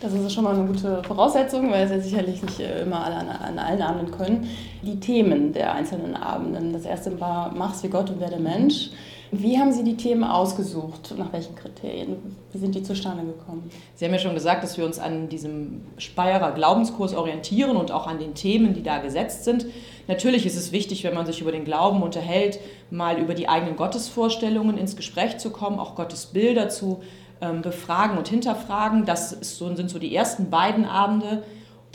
Das 0.02 0.14
ist 0.14 0.34
schon 0.34 0.44
mal 0.44 0.54
eine 0.54 0.68
gute 0.68 1.02
Voraussetzung, 1.04 1.72
weil 1.72 1.86
es 1.86 1.92
ja 1.92 2.00
sicherlich 2.00 2.42
nicht 2.42 2.60
äh, 2.60 2.82
immer 2.82 3.06
alle 3.06 3.16
an, 3.16 3.30
an, 3.30 3.60
allen 3.60 3.82
Abenden 3.82 4.12
können. 4.12 4.50
Die 4.82 5.00
Themen 5.00 5.54
der 5.54 5.74
einzelnen 5.74 6.16
Abenden. 6.16 6.74
Das 6.74 6.84
erste 6.84 7.20
war 7.22 7.54
Mach's 7.56 7.82
wie 7.82 7.88
Gott 7.88 8.10
und 8.10 8.20
werde 8.20 8.38
Mensch. 8.38 8.90
Wie 9.32 9.58
haben 9.58 9.72
Sie 9.72 9.84
die 9.84 9.96
Themen 9.96 10.24
ausgesucht? 10.24 11.14
Nach 11.18 11.32
welchen 11.32 11.56
Kriterien? 11.56 12.18
Wie 12.52 12.58
sind 12.58 12.76
die 12.76 12.84
zustande 12.84 13.24
gekommen? 13.24 13.70
Sie 13.96 14.06
haben 14.06 14.12
ja 14.12 14.20
schon 14.20 14.34
gesagt, 14.34 14.64
dass 14.64 14.78
wir 14.78 14.86
uns 14.86 15.00
an 15.00 15.30
diesem 15.30 15.82
Speyerer 15.98 16.52
Glaubenskurs 16.52 17.14
orientieren 17.16 17.76
und 17.76 17.92
auch 17.92 18.06
an 18.06 18.20
den 18.20 18.34
Themen, 18.34 18.74
die 18.74 18.84
da 18.84 19.00
gesetzt 19.00 19.46
sind. 19.46 19.66
Natürlich 20.08 20.46
ist 20.46 20.58
es 20.58 20.72
wichtig, 20.72 21.04
wenn 21.04 21.14
man 21.14 21.26
sich 21.26 21.42
über 21.42 21.52
den 21.52 21.66
Glauben 21.66 22.04
unterhält, 22.04 22.60
mal 22.92 23.18
über 23.18 23.34
die 23.34 23.50
eigenen 23.50 23.76
Gottesvorstellungen 23.76 24.78
ins 24.78 24.96
Gespräch 24.96 25.38
zu 25.38 25.50
kommen, 25.50 25.80
auch 25.80 25.96
Gottes 25.96 26.28
Bilder 26.28 26.70
zu 26.70 27.02
ähm, 27.42 27.62
befragen 27.62 28.18
und 28.18 28.28
hinterfragen. 28.28 29.06
Das 29.06 29.32
so, 29.42 29.74
sind 29.76 29.90
so 29.90 30.00
die 30.00 30.16
ersten 30.16 30.50
beiden 30.50 30.86
Abende 30.86 31.44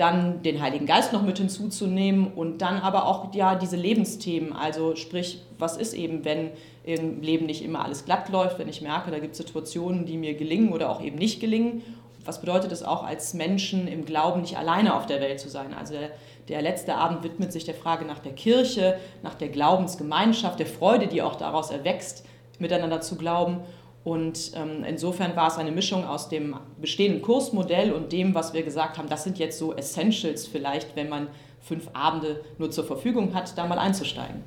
dann 0.00 0.42
den 0.42 0.62
Heiligen 0.62 0.86
Geist 0.86 1.12
noch 1.12 1.22
mit 1.22 1.36
hinzuzunehmen 1.38 2.32
und 2.32 2.62
dann 2.62 2.78
aber 2.78 3.06
auch 3.06 3.34
ja 3.34 3.54
diese 3.54 3.76
Lebensthemen, 3.76 4.54
also 4.54 4.96
sprich, 4.96 5.42
was 5.58 5.76
ist 5.76 5.92
eben, 5.92 6.24
wenn 6.24 6.52
im 6.84 7.20
Leben 7.20 7.44
nicht 7.44 7.62
immer 7.62 7.84
alles 7.84 8.06
glatt 8.06 8.30
läuft, 8.30 8.58
wenn 8.58 8.68
ich 8.68 8.80
merke, 8.80 9.10
da 9.10 9.18
gibt 9.18 9.32
es 9.32 9.38
Situationen, 9.38 10.06
die 10.06 10.16
mir 10.16 10.34
gelingen 10.34 10.72
oder 10.72 10.88
auch 10.88 11.02
eben 11.02 11.18
nicht 11.18 11.38
gelingen. 11.38 11.82
Was 12.24 12.40
bedeutet 12.40 12.72
es 12.72 12.82
auch 12.82 13.04
als 13.04 13.34
Menschen 13.34 13.88
im 13.88 14.06
Glauben 14.06 14.40
nicht 14.40 14.56
alleine 14.56 14.94
auf 14.94 15.04
der 15.04 15.20
Welt 15.20 15.38
zu 15.38 15.50
sein? 15.50 15.74
Also 15.74 15.94
der, 15.94 16.10
der 16.48 16.62
letzte 16.62 16.94
Abend 16.94 17.22
widmet 17.22 17.52
sich 17.52 17.64
der 17.64 17.74
Frage 17.74 18.06
nach 18.06 18.20
der 18.20 18.32
Kirche, 18.32 18.98
nach 19.22 19.34
der 19.34 19.48
Glaubensgemeinschaft, 19.48 20.58
der 20.58 20.66
Freude, 20.66 21.08
die 21.08 21.20
auch 21.20 21.36
daraus 21.36 21.70
erwächst, 21.70 22.24
miteinander 22.58 23.00
zu 23.02 23.16
glauben 23.16 23.60
und 24.02 24.52
ähm, 24.54 24.84
insofern 24.88 25.36
war 25.36 25.48
es 25.48 25.58
eine 25.58 25.72
Mischung 25.72 26.06
aus 26.06 26.28
dem 26.28 26.56
bestehenden 26.80 27.20
Kursmodell 27.20 27.92
und 27.92 28.12
dem, 28.12 28.34
was 28.34 28.54
wir 28.54 28.62
gesagt 28.62 28.96
haben, 28.96 29.08
das 29.08 29.24
sind 29.24 29.38
jetzt 29.38 29.58
so 29.58 29.74
Essentials 29.74 30.46
vielleicht, 30.46 30.96
wenn 30.96 31.08
man 31.08 31.28
fünf 31.60 31.88
Abende 31.92 32.40
nur 32.58 32.70
zur 32.70 32.84
Verfügung 32.84 33.34
hat, 33.34 33.56
da 33.58 33.66
mal 33.66 33.78
einzusteigen. 33.78 34.42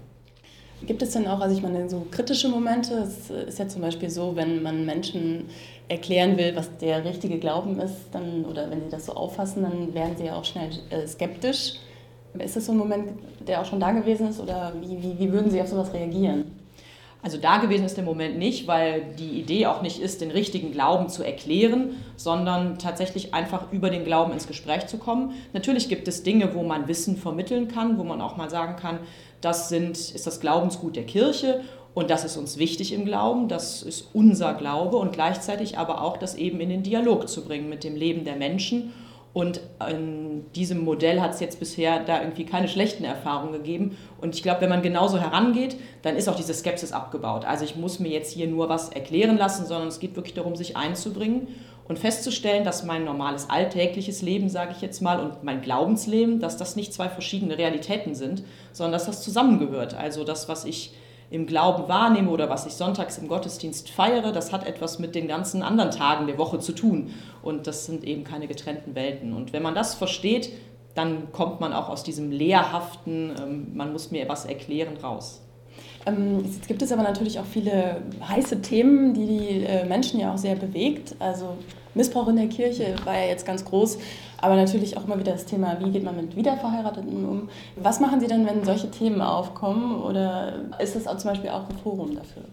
Gibt 0.86 1.02
es 1.02 1.12
denn 1.12 1.28
auch, 1.28 1.40
also 1.40 1.56
ich 1.56 1.62
meine, 1.62 1.88
so 1.90 2.06
kritische 2.12 2.50
Momente? 2.50 2.96
Es 2.96 3.30
ist 3.30 3.60
ja 3.60 3.68
zum 3.68 3.82
Beispiel 3.82 4.10
so, 4.10 4.36
wenn 4.36 4.62
man 4.64 4.86
Menschen 4.86 5.46
erklären 5.88 6.36
will, 6.36 6.56
was 6.56 6.76
der 6.80 7.06
richtige 7.06 7.38
Glauben 7.38 7.80
ist, 7.80 8.08
dann, 8.12 8.44
oder 8.46 8.70
wenn 8.70 8.82
sie 8.82 8.90
das 8.90 9.06
so 9.06 9.14
auffassen, 9.14 9.64
dann 9.64 9.94
werden 9.94 10.18
sie 10.18 10.26
ja 10.26 10.36
auch 10.36 10.44
schnell 10.44 10.72
äh, 10.90 11.08
skeptisch. 11.08 11.76
Ist 12.40 12.56
das 12.56 12.66
so 12.66 12.72
ein 12.72 12.78
Moment, 12.78 13.12
der 13.48 13.62
auch 13.62 13.66
schon 13.66 13.80
da 13.80 13.92
gewesen 13.92 14.28
ist, 14.28 14.40
oder 14.40 14.74
wie, 14.82 15.02
wie, 15.02 15.20
wie 15.20 15.32
würden 15.32 15.52
Sie 15.52 15.62
auf 15.62 15.68
sowas 15.68 15.94
reagieren? 15.94 16.63
Also 17.24 17.38
da 17.38 17.58
gewesen 17.58 17.86
ist 17.86 17.96
der 17.96 18.04
Moment 18.04 18.38
nicht, 18.38 18.68
weil 18.68 19.02
die 19.18 19.40
Idee 19.40 19.66
auch 19.68 19.82
nicht 19.82 20.00
ist, 20.00 20.20
den 20.20 20.30
richtigen 20.30 20.74
Glauben 20.74 21.08
zu 21.08 21.24
erklären, 21.24 21.96
sondern 22.18 22.78
tatsächlich 22.78 23.34
einfach 23.34 23.72
über 23.72 23.90
den 23.90 24.04
Glauben 24.04 24.34
ins 24.34 24.46
Gespräch 24.46 24.88
zu 24.88 24.98
kommen. 24.98 25.32
Natürlich 25.54 25.88
gibt 25.88 26.10
es 26.10 26.24
Dinge, 26.24 26.54
wo 26.54 26.64
man 26.64 26.90
Wissen 26.90 27.16
vermitteln 27.16 27.70
kann, 27.70 27.98
wo 27.98 28.04
man 28.04 28.20
auch 28.20 28.36
mal 28.36 28.50
sagen 28.50 28.76
kann, 28.76 29.00
das 29.40 29.70
sind, 29.70 29.98
ist 29.98 30.28
das 30.28 30.42
Glaubensgut 30.42 30.98
der 30.98 31.06
Kirche 31.06 31.62
und 31.94 32.10
das 32.10 32.26
ist 32.26 32.36
uns 32.36 32.58
wichtig 32.58 32.92
im 32.92 33.06
Glauben, 33.06 33.48
das 33.48 33.84
ist 33.84 34.10
unser 34.14 34.54
Glaube 34.54 34.98
und 34.98 35.14
gleichzeitig 35.14 35.78
aber 35.78 36.02
auch 36.02 36.18
das 36.18 36.36
eben 36.36 36.60
in 36.60 36.70
den 36.70 36.84
Dialog 36.84 37.30
zu 37.30 37.46
bringen 37.46 37.70
mit 37.70 37.86
dem 37.86 37.96
Leben 37.96 38.26
der 38.26 38.36
Menschen 38.36 38.92
und 39.34 39.62
in 39.90 40.46
diesem 40.54 40.84
Modell 40.84 41.20
hat 41.20 41.34
es 41.34 41.40
jetzt 41.40 41.60
bisher 41.60 42.00
da 42.04 42.22
irgendwie 42.22 42.46
keine 42.46 42.68
schlechten 42.68 43.04
Erfahrungen 43.04 43.54
gegeben. 43.54 43.98
Und 44.22 44.36
ich 44.36 44.44
glaube, 44.44 44.62
wenn 44.62 44.70
man 44.70 44.84
genauso 44.84 45.20
herangeht, 45.20 45.76
dann 46.04 46.16
ist 46.16 46.30
auch 46.30 46.36
diese 46.36 46.54
Skepsis 46.54 46.92
abgebaut. 46.92 47.44
Also 47.44 47.66
ich 47.66 47.76
muss 47.76 48.00
mir 48.00 48.10
jetzt 48.10 48.32
hier 48.32 48.48
nur 48.48 48.70
was 48.70 48.90
erklären 48.90 49.38
lassen, 49.38 49.66
sondern 49.66 49.88
es 49.88 50.00
geht 50.00 50.16
wirklich 50.16 50.36
darum, 50.36 50.56
sich 50.56 50.78
einzubringen 50.78 51.48
und 51.88 51.98
festzustellen, 51.98 52.64
dass 52.64 52.84
mein 52.84 53.06
normales 53.06 53.50
alltägliches 53.50 54.22
Leben, 54.22 54.50
sage 54.50 54.74
ich 54.76 54.82
jetzt 54.82 55.02
mal, 55.02 55.20
und 55.20 55.44
mein 55.44 55.62
Glaubensleben, 55.62 56.40
dass 56.40 56.56
das 56.56 56.76
nicht 56.76 56.94
zwei 56.94 57.10
verschiedene 57.10 57.58
Realitäten 57.58 58.14
sind, 58.14 58.44
sondern 58.72 58.94
dass 58.94 59.08
das 59.08 59.24
zusammengehört. 59.24 59.96
Also 59.96 60.24
das, 60.24 60.48
was 60.48 60.64
ich 60.64 60.94
im 61.34 61.48
Glauben 61.48 61.88
wahrnehme 61.90 62.30
oder 62.30 62.48
was 62.48 62.68
ich 62.68 62.74
sonntags 62.74 63.18
im 63.18 63.28
Gottesdienst 63.28 63.90
feiere, 63.90 64.32
das 64.32 64.54
hat 64.54 64.68
etwas 64.68 65.00
mit 65.00 65.16
den 65.16 65.28
ganzen 65.28 65.64
anderen 65.64 65.90
Tagen 65.90 66.28
der 66.28 66.38
Woche 66.38 66.60
zu 66.60 66.74
tun. 66.74 67.10
Und 67.42 67.66
das 67.66 67.88
sind 67.88 68.04
eben 68.04 68.24
keine 68.24 68.48
getrennten 68.48 68.94
Welten. 68.94 69.34
Und 69.34 69.52
wenn 69.52 69.64
man 69.64 69.74
das 69.74 69.96
versteht, 69.96 70.52
dann 70.94 71.32
kommt 71.32 71.60
man 71.60 71.74
auch 71.74 71.90
aus 71.90 72.04
diesem 72.04 72.30
lehrhaften, 72.30 73.32
ähm, 73.42 73.72
man 73.74 73.92
muss 73.92 74.12
mir 74.12 74.30
was 74.30 74.46
erklären, 74.46 74.96
raus. 75.02 75.42
Ähm, 76.06 76.46
jetzt 76.46 76.68
gibt 76.68 76.84
es 76.84 76.92
aber 76.92 77.02
natürlich 77.02 77.40
auch 77.40 77.46
viele 77.46 78.04
heiße 78.28 78.62
Themen, 78.62 79.16
die 79.16 79.26
die 79.26 79.64
äh, 79.64 79.86
Menschen 79.86 80.20
ja 80.20 80.36
auch 80.36 80.38
sehr 80.38 80.56
bewegt. 80.56 81.16
Also 81.18 81.58
Missbrauch 81.96 82.28
in 82.28 82.36
der 82.38 82.48
Kirche 82.48 82.96
war 83.06 83.16
ja 83.16 83.28
jetzt 83.28 83.46
ganz 83.46 83.64
groß, 83.66 84.00
aber 84.42 84.56
natürlich 84.56 84.98
auch 84.98 85.06
immer 85.06 85.20
wieder 85.20 85.34
das 85.34 85.46
Thema, 85.46 85.78
wie 85.80 85.92
geht 85.92 86.04
man 86.04 86.16
mit 86.16 86.36
Wiederverheirateten 86.36 87.26
um. 87.26 87.50
Was 87.76 88.00
machen 88.00 88.20
Sie 88.20 88.28
denn, 88.28 88.46
wenn 88.46 88.64
solche 88.64 88.90
Themen 88.90 89.22
aufkommen 89.22 90.02
oder 90.02 90.54
ist 90.80 90.96
das 90.96 91.08
auch 91.08 91.18
zum 91.18 91.32
Beispiel 91.32 91.50
auch 91.50 91.70
ein 91.70 91.78
Forum 91.84 92.16
dafür? 92.16 92.44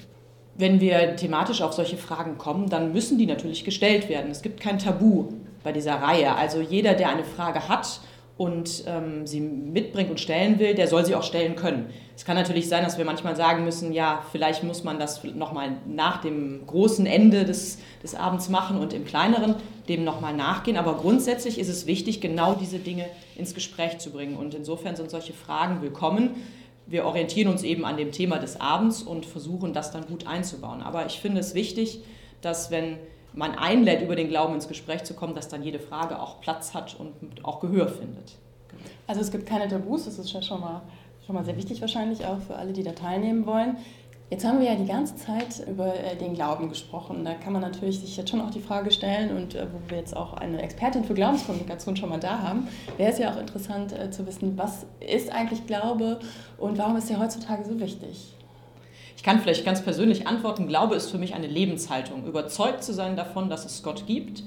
Wenn 0.56 0.80
wir 0.80 1.16
thematisch 1.16 1.62
auf 1.62 1.72
solche 1.72 1.96
Fragen 1.96 2.36
kommen, 2.36 2.68
dann 2.68 2.92
müssen 2.92 3.16
die 3.16 3.26
natürlich 3.26 3.64
gestellt 3.64 4.08
werden. 4.08 4.30
Es 4.30 4.42
gibt 4.42 4.60
kein 4.60 4.78
Tabu 4.78 5.28
bei 5.62 5.72
dieser 5.72 5.94
Reihe. 5.94 6.34
Also 6.34 6.60
jeder, 6.60 6.94
der 6.94 7.08
eine 7.08 7.24
Frage 7.24 7.68
hat, 7.68 8.00
und 8.40 8.84
ähm, 8.86 9.26
sie 9.26 9.38
mitbringt 9.38 10.08
und 10.08 10.18
stellen 10.18 10.58
will, 10.58 10.74
der 10.74 10.88
soll 10.88 11.04
sie 11.04 11.14
auch 11.14 11.22
stellen 11.22 11.56
können. 11.56 11.90
Es 12.16 12.24
kann 12.24 12.36
natürlich 12.36 12.70
sein, 12.70 12.82
dass 12.82 12.96
wir 12.96 13.04
manchmal 13.04 13.36
sagen 13.36 13.66
müssen, 13.66 13.92
ja, 13.92 14.24
vielleicht 14.32 14.64
muss 14.64 14.82
man 14.82 14.98
das 14.98 15.22
nochmal 15.24 15.72
nach 15.86 16.22
dem 16.22 16.66
großen 16.66 17.04
Ende 17.04 17.44
des, 17.44 17.80
des 18.02 18.14
Abends 18.14 18.48
machen 18.48 18.78
und 18.78 18.94
im 18.94 19.04
kleineren 19.04 19.56
dem 19.90 20.04
nochmal 20.04 20.32
nachgehen. 20.32 20.78
Aber 20.78 20.94
grundsätzlich 20.94 21.58
ist 21.58 21.68
es 21.68 21.86
wichtig, 21.86 22.22
genau 22.22 22.54
diese 22.54 22.78
Dinge 22.78 23.04
ins 23.36 23.52
Gespräch 23.52 23.98
zu 23.98 24.08
bringen. 24.08 24.38
Und 24.38 24.54
insofern 24.54 24.96
sind 24.96 25.10
solche 25.10 25.34
Fragen 25.34 25.82
willkommen. 25.82 26.30
Wir 26.86 27.04
orientieren 27.04 27.52
uns 27.52 27.62
eben 27.62 27.84
an 27.84 27.98
dem 27.98 28.10
Thema 28.10 28.38
des 28.38 28.58
Abends 28.58 29.02
und 29.02 29.26
versuchen 29.26 29.74
das 29.74 29.92
dann 29.92 30.06
gut 30.06 30.26
einzubauen. 30.26 30.80
Aber 30.80 31.04
ich 31.04 31.20
finde 31.20 31.40
es 31.40 31.52
wichtig, 31.52 32.00
dass 32.40 32.70
wenn 32.70 32.96
man 33.32 33.54
einlädt, 33.54 34.02
über 34.02 34.16
den 34.16 34.28
Glauben 34.28 34.54
ins 34.54 34.68
Gespräch 34.68 35.04
zu 35.04 35.14
kommen, 35.14 35.34
dass 35.34 35.48
dann 35.48 35.62
jede 35.62 35.78
Frage 35.78 36.20
auch 36.20 36.40
Platz 36.40 36.74
hat 36.74 36.96
und 36.98 37.44
auch 37.44 37.60
Gehör 37.60 37.88
findet. 37.88 38.36
Also 39.06 39.20
es 39.20 39.30
gibt 39.30 39.46
keine 39.46 39.68
Tabus, 39.68 40.04
das 40.04 40.18
ist 40.18 40.32
ja 40.32 40.42
schon 40.42 40.60
mal, 40.60 40.82
schon 41.26 41.34
mal 41.34 41.44
sehr 41.44 41.56
wichtig 41.56 41.80
wahrscheinlich 41.80 42.24
auch 42.24 42.38
für 42.40 42.56
alle, 42.56 42.72
die 42.72 42.82
da 42.82 42.92
teilnehmen 42.92 43.46
wollen. 43.46 43.76
Jetzt 44.30 44.44
haben 44.44 44.60
wir 44.60 44.66
ja 44.66 44.76
die 44.76 44.86
ganze 44.86 45.16
Zeit 45.16 45.66
über 45.68 45.92
äh, 45.92 46.14
den 46.14 46.34
Glauben 46.34 46.68
gesprochen. 46.68 47.24
Da 47.24 47.34
kann 47.34 47.52
man 47.52 47.62
natürlich 47.62 47.98
sich 47.98 48.16
jetzt 48.16 48.30
schon 48.30 48.40
auch 48.40 48.50
die 48.50 48.60
Frage 48.60 48.92
stellen 48.92 49.36
und 49.36 49.56
äh, 49.56 49.66
wo 49.72 49.90
wir 49.90 49.98
jetzt 49.98 50.16
auch 50.16 50.34
eine 50.34 50.62
Expertin 50.62 51.02
für 51.02 51.14
Glaubenskommunikation 51.14 51.96
schon 51.96 52.10
mal 52.10 52.20
da 52.20 52.38
haben, 52.38 52.68
wäre 52.96 53.10
es 53.10 53.18
ja 53.18 53.34
auch 53.34 53.40
interessant 53.40 53.92
äh, 53.92 54.12
zu 54.12 54.24
wissen, 54.28 54.56
was 54.56 54.86
ist 55.00 55.32
eigentlich 55.32 55.66
Glaube 55.66 56.20
und 56.58 56.78
warum 56.78 56.96
ist 56.96 57.10
er 57.10 57.18
heutzutage 57.18 57.64
so 57.64 57.80
wichtig? 57.80 58.36
Ich 59.20 59.24
kann 59.24 59.38
vielleicht 59.38 59.66
ganz 59.66 59.82
persönlich 59.82 60.26
antworten, 60.26 60.66
Glaube 60.66 60.94
ist 60.94 61.10
für 61.10 61.18
mich 61.18 61.34
eine 61.34 61.46
Lebenshaltung, 61.46 62.24
überzeugt 62.24 62.82
zu 62.82 62.94
sein 62.94 63.16
davon, 63.16 63.50
dass 63.50 63.66
es 63.66 63.82
Gott 63.82 64.06
gibt 64.06 64.42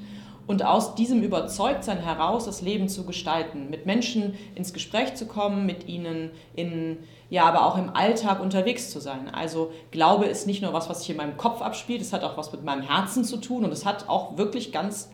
und 0.47 0.65
aus 0.65 0.95
diesem 0.95 1.21
Überzeugtsein 1.21 1.99
heraus 1.99 2.45
das 2.45 2.63
Leben 2.63 2.89
zu 2.89 3.05
gestalten, 3.05 3.69
mit 3.69 3.85
Menschen 3.85 4.33
ins 4.55 4.73
Gespräch 4.73 5.13
zu 5.13 5.27
kommen, 5.27 5.67
mit 5.67 5.87
ihnen 5.87 6.31
in, 6.55 6.97
ja, 7.29 7.43
aber 7.43 7.67
auch 7.67 7.77
im 7.77 7.95
Alltag 7.95 8.41
unterwegs 8.41 8.89
zu 8.89 8.99
sein. 8.99 9.29
Also 9.31 9.71
Glaube 9.91 10.25
ist 10.25 10.47
nicht 10.47 10.63
nur 10.63 10.73
was, 10.73 10.89
was 10.89 11.01
sich 11.01 11.11
in 11.11 11.17
meinem 11.17 11.37
Kopf 11.37 11.61
abspielt, 11.61 12.01
es 12.01 12.11
hat 12.11 12.23
auch 12.23 12.35
was 12.35 12.51
mit 12.51 12.63
meinem 12.63 12.81
Herzen 12.81 13.23
zu 13.23 13.37
tun 13.37 13.65
und 13.65 13.71
es 13.71 13.85
hat 13.85 14.09
auch 14.09 14.37
wirklich 14.37 14.71
ganz 14.71 15.11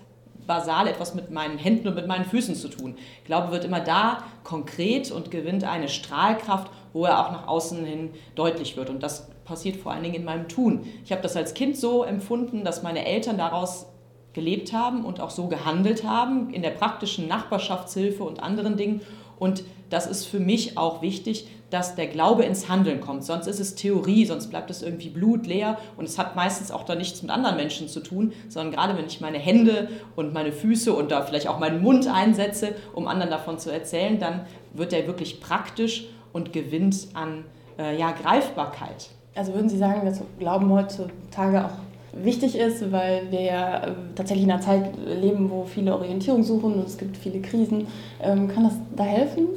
basal 0.47 0.87
etwas 0.87 1.15
mit 1.15 1.31
meinen 1.31 1.57
Händen 1.57 1.89
und 1.89 1.95
mit 1.95 2.07
meinen 2.07 2.23
Füßen 2.23 2.55
zu 2.55 2.69
tun. 2.69 2.95
Glaube 3.25 3.51
wird 3.51 3.65
immer 3.65 3.81
da 3.81 4.23
konkret 4.45 5.11
und 5.11 5.31
gewinnt 5.31 5.65
eine 5.65 5.89
Strahlkraft, 5.89 6.71
wo 6.93 7.03
er 7.05 7.19
auch 7.19 7.31
nach 7.33 7.47
außen 7.47 7.83
hin 7.83 8.11
deutlich 8.35 8.77
wird. 8.77 8.89
Und 8.89 9.03
das 9.03 9.27
passiert 9.49 9.77
vor 9.77 9.91
allen 9.91 10.03
Dingen 10.03 10.15
in 10.15 10.23
meinem 10.23 10.47
Tun. 10.47 10.85
Ich 11.03 11.11
habe 11.11 11.21
das 11.21 11.35
als 11.35 11.53
Kind 11.53 11.75
so 11.75 12.03
empfunden, 12.03 12.63
dass 12.63 12.83
meine 12.83 13.05
Eltern 13.05 13.37
daraus 13.37 13.87
gelebt 14.33 14.71
haben 14.73 15.03
und 15.03 15.19
auch 15.19 15.31
so 15.31 15.47
gehandelt 15.47 16.03
haben 16.03 16.51
in 16.51 16.61
der 16.61 16.69
praktischen 16.69 17.27
Nachbarschaftshilfe 17.27 18.23
und 18.23 18.41
anderen 18.41 18.77
Dingen. 18.77 19.01
Und 19.39 19.63
das 19.89 20.05
ist 20.05 20.25
für 20.25 20.39
mich 20.39 20.77
auch 20.77 21.01
wichtig, 21.01 21.47
dass 21.71 21.95
der 21.95 22.07
Glaube 22.07 22.43
ins 22.43 22.69
Handeln 22.69 23.01
kommt. 23.01 23.23
Sonst 23.23 23.47
ist 23.47 23.59
es 23.59 23.73
Theorie, 23.73 24.25
sonst 24.25 24.47
bleibt 24.47 24.69
es 24.69 24.83
irgendwie 24.83 25.09
blutleer 25.09 25.77
und 25.97 26.05
es 26.05 26.19
hat 26.19 26.35
meistens 26.35 26.71
auch 26.71 26.83
da 26.83 26.93
nichts 26.93 27.21
mit 27.23 27.31
anderen 27.31 27.55
Menschen 27.55 27.87
zu 27.87 28.01
tun, 28.01 28.33
sondern 28.49 28.73
gerade 28.73 28.97
wenn 28.97 29.07
ich 29.07 29.19
meine 29.19 29.39
Hände 29.39 29.89
und 30.15 30.33
meine 30.33 30.51
Füße 30.51 30.93
und 30.93 31.09
da 31.09 31.23
vielleicht 31.23 31.47
auch 31.47 31.59
meinen 31.59 31.81
Mund 31.81 32.07
einsetze, 32.07 32.75
um 32.93 33.07
anderen 33.07 33.31
davon 33.31 33.57
zu 33.57 33.71
erzählen, 33.71 34.19
dann 34.19 34.45
wird 34.73 34.93
er 34.93 35.07
wirklich 35.07 35.41
praktisch 35.41 36.07
und 36.33 36.53
gewinnt 36.53 37.07
an 37.13 37.45
äh, 37.79 37.97
ja, 37.97 38.11
Greifbarkeit. 38.11 39.09
Also 39.35 39.53
würden 39.53 39.69
Sie 39.69 39.77
sagen, 39.77 40.05
dass 40.05 40.21
Glauben 40.39 40.71
heutzutage 40.71 41.65
auch 41.65 41.77
wichtig 42.13 42.55
ist, 42.57 42.91
weil 42.91 43.31
wir 43.31 43.41
ja 43.41 43.83
äh, 43.83 43.91
tatsächlich 44.15 44.45
in 44.45 44.51
einer 44.51 44.61
Zeit 44.61 44.91
leben, 45.05 45.49
wo 45.49 45.65
viele 45.65 45.93
Orientierung 45.93 46.43
suchen 46.43 46.73
und 46.73 46.85
es 46.85 46.97
gibt 46.97 47.17
viele 47.17 47.39
Krisen. 47.39 47.87
Ähm, 48.21 48.47
kann 48.47 48.63
das 48.63 48.73
da 48.95 49.03
helfen? 49.03 49.47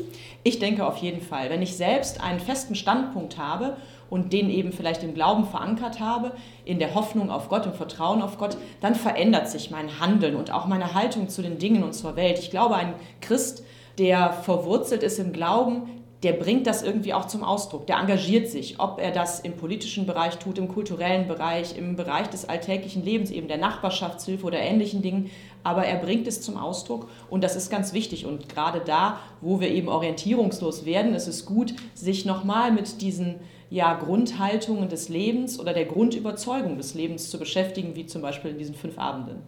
Ich 0.45 0.59
denke 0.59 0.87
auf 0.87 0.97
jeden 0.99 1.21
Fall. 1.21 1.51
Wenn 1.51 1.63
ich 1.63 1.77
selbst 1.77 2.23
einen 2.23 2.41
festen 2.41 2.75
Standpunkt 2.75 3.39
habe 3.39 3.77
und 4.11 4.33
den 4.33 4.51
eben 4.51 4.73
vielleicht 4.73 5.03
im 5.03 5.15
Glauben 5.15 5.47
verankert 5.47 6.01
habe, 6.01 6.33
in 6.65 6.79
der 6.79 6.95
Hoffnung 6.95 7.31
auf 7.31 7.49
Gott, 7.49 7.65
im 7.65 7.73
Vertrauen 7.73 8.23
auf 8.23 8.39
Gott, 8.39 8.57
dann 8.81 8.95
verändert 8.95 9.49
sich 9.49 9.71
mein 9.71 10.01
Handeln 10.01 10.37
und 10.37 10.53
auch 10.53 10.67
meine 10.67 10.95
Haltung 10.95 11.29
zu 11.29 11.43
den 11.43 11.59
Dingen 11.59 11.85
und 11.85 11.95
zur 11.95 12.17
Welt. 12.17 12.39
Ich 12.39 12.51
glaube, 12.51 12.75
ein 12.75 12.95
Christ, 13.21 13.65
der 13.99 14.33
verwurzelt 14.33 15.03
ist 15.03 15.19
im 15.19 15.33
Glauben, 15.33 16.02
der 16.23 16.35
bringt 16.35 16.69
das 16.69 16.83
irgendwie 16.83 17.15
auch 17.15 17.27
zum 17.27 17.43
Ausdruck. 17.43 17.87
Der 17.89 17.99
engagiert 17.99 18.49
sich, 18.49 18.79
ob 18.79 19.01
er 19.01 19.11
das 19.11 19.41
im 19.41 19.57
politischen 19.57 20.07
Bereich 20.07 20.39
tut, 20.39 20.57
im 20.57 20.69
kulturellen 20.69 21.27
Bereich, 21.27 21.77
im 21.77 21.97
Bereich 21.97 22.29
des 22.29 22.49
alltäglichen 22.49 23.05
Lebens, 23.05 23.31
eben 23.31 23.49
der 23.49 23.59
Nachbarschaftshilfe 23.59 24.47
oder 24.47 24.61
ähnlichen 24.61 25.03
Dingen. 25.03 25.31
Aber 25.65 25.85
er 25.85 25.99
bringt 25.99 26.29
es 26.29 26.41
zum 26.41 26.57
Ausdruck 26.57 27.09
und 27.29 27.43
das 27.43 27.57
ist 27.57 27.71
ganz 27.71 27.93
wichtig. 27.93 28.25
Und 28.25 28.49
gerade 28.49 28.81
da, 28.85 29.19
wo 29.41 29.61
wir 29.61 29.71
eben 29.71 29.89
orientierungslos 29.89 30.85
werden, 30.85 31.15
ist 31.15 31.27
es 31.27 31.45
gut, 31.45 31.75
sich 31.95 32.25
nochmal 32.25 32.71
mit 32.71 33.01
diesen 33.01 33.37
ja, 33.69 33.95
Grundhaltungen 33.95 34.89
des 34.89 35.09
Lebens 35.09 35.59
oder 35.59 35.73
der 35.73 35.87
Grundüberzeugung 35.87 36.77
des 36.77 36.95
Lebens 36.95 37.31
zu 37.31 37.39
beschäftigen, 37.39 37.97
wie 37.97 38.07
zum 38.07 38.23
Beispiel 38.23 38.53
in 38.53 38.59
diesen 38.59 38.75
fünf 38.75 38.99
Abenden. 38.99 39.43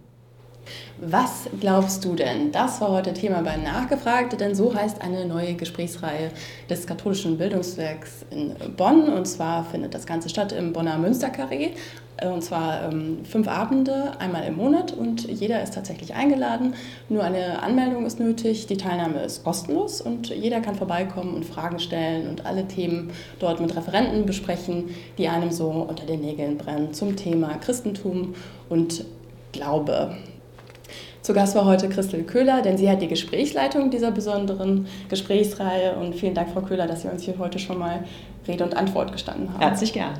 Was 0.99 1.49
glaubst 1.61 2.04
du 2.04 2.14
denn? 2.14 2.52
Das 2.52 2.80
war 2.80 2.90
heute 2.90 3.12
Thema 3.12 3.42
bei 3.42 3.56
Nachgefragt, 3.56 4.38
denn 4.40 4.54
so 4.54 4.75
heißt 4.75 5.02
eine 5.02 5.26
neue 5.26 5.54
Gesprächsreihe 5.54 6.30
des 6.71 6.87
katholischen 6.87 7.37
Bildungswerks 7.37 8.25
in 8.30 8.54
Bonn. 8.76 9.09
Und 9.09 9.26
zwar 9.26 9.64
findet 9.64 9.94
das 9.94 10.06
Ganze 10.06 10.28
statt 10.28 10.52
im 10.52 10.73
Bonner 10.73 10.99
Münsterkarree. 10.99 11.71
Und 12.23 12.42
zwar 12.42 12.85
ähm, 12.85 13.25
fünf 13.25 13.49
Abende, 13.49 14.12
einmal 14.21 14.44
im 14.44 14.56
Monat 14.56 14.92
und 14.92 15.28
jeder 15.28 15.62
ist 15.62 15.75
tatsächlich 15.75 16.14
eingeladen. 16.14 16.75
Nur 17.09 17.25
eine 17.25 17.61
Anmeldung 17.61 18.06
ist 18.06 18.21
nötig, 18.21 18.66
die 18.66 18.76
Teilnahme 18.76 19.21
ist 19.23 19.42
kostenlos 19.42 20.00
und 20.00 20.28
jeder 20.28 20.61
kann 20.61 20.76
vorbeikommen 20.76 21.35
und 21.35 21.44
Fragen 21.44 21.80
stellen 21.80 22.28
und 22.28 22.47
alle 22.47 22.68
Themen 22.68 23.11
dort 23.40 23.61
mit 23.61 23.75
Referenten 23.76 24.26
besprechen, 24.26 24.94
die 25.18 25.28
einem 25.28 25.50
so 25.50 25.68
unter 25.71 26.06
den 26.06 26.21
Nägeln 26.21 26.56
brennen 26.56 26.94
zum 26.94 27.16
Thema 27.16 27.54
Christentum 27.59 28.35
und 28.68 29.04
Glaube. 29.52 30.16
Zu 31.23 31.33
Gast 31.33 31.55
war 31.55 31.65
heute 31.65 31.89
Christel 31.89 32.23
Köhler, 32.25 32.61
denn 32.61 32.77
sie 32.77 32.91
hat 32.91 33.01
die 33.01 33.09
Gesprächsleitung 33.09 33.91
dieser 33.91 34.11
besonderen 34.11 34.87
Gesprächsreihe. 35.09 35.97
Und 35.97 36.15
vielen 36.15 36.35
Dank, 36.35 36.51
Frau 36.51 36.61
Köhler, 36.61 36.87
dass 36.87 37.03
Sie 37.03 37.09
uns 37.09 37.23
hier 37.23 37.39
heute 37.39 37.59
schon 37.59 37.79
mal 37.79 38.05
Rede 38.47 38.63
und 38.63 38.77
Antwort 38.77 39.11
gestanden 39.11 39.53
haben. 39.53 39.61
Herzlich 39.61 39.93
gern. 39.93 40.19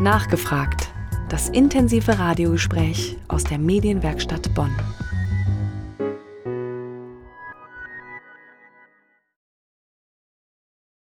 Nachgefragt. 0.00 0.88
Das 1.28 1.48
intensive 1.48 2.18
Radiogespräch 2.18 3.16
aus 3.28 3.44
der 3.44 3.58
Medienwerkstatt 3.58 4.54
Bonn. 4.54 4.74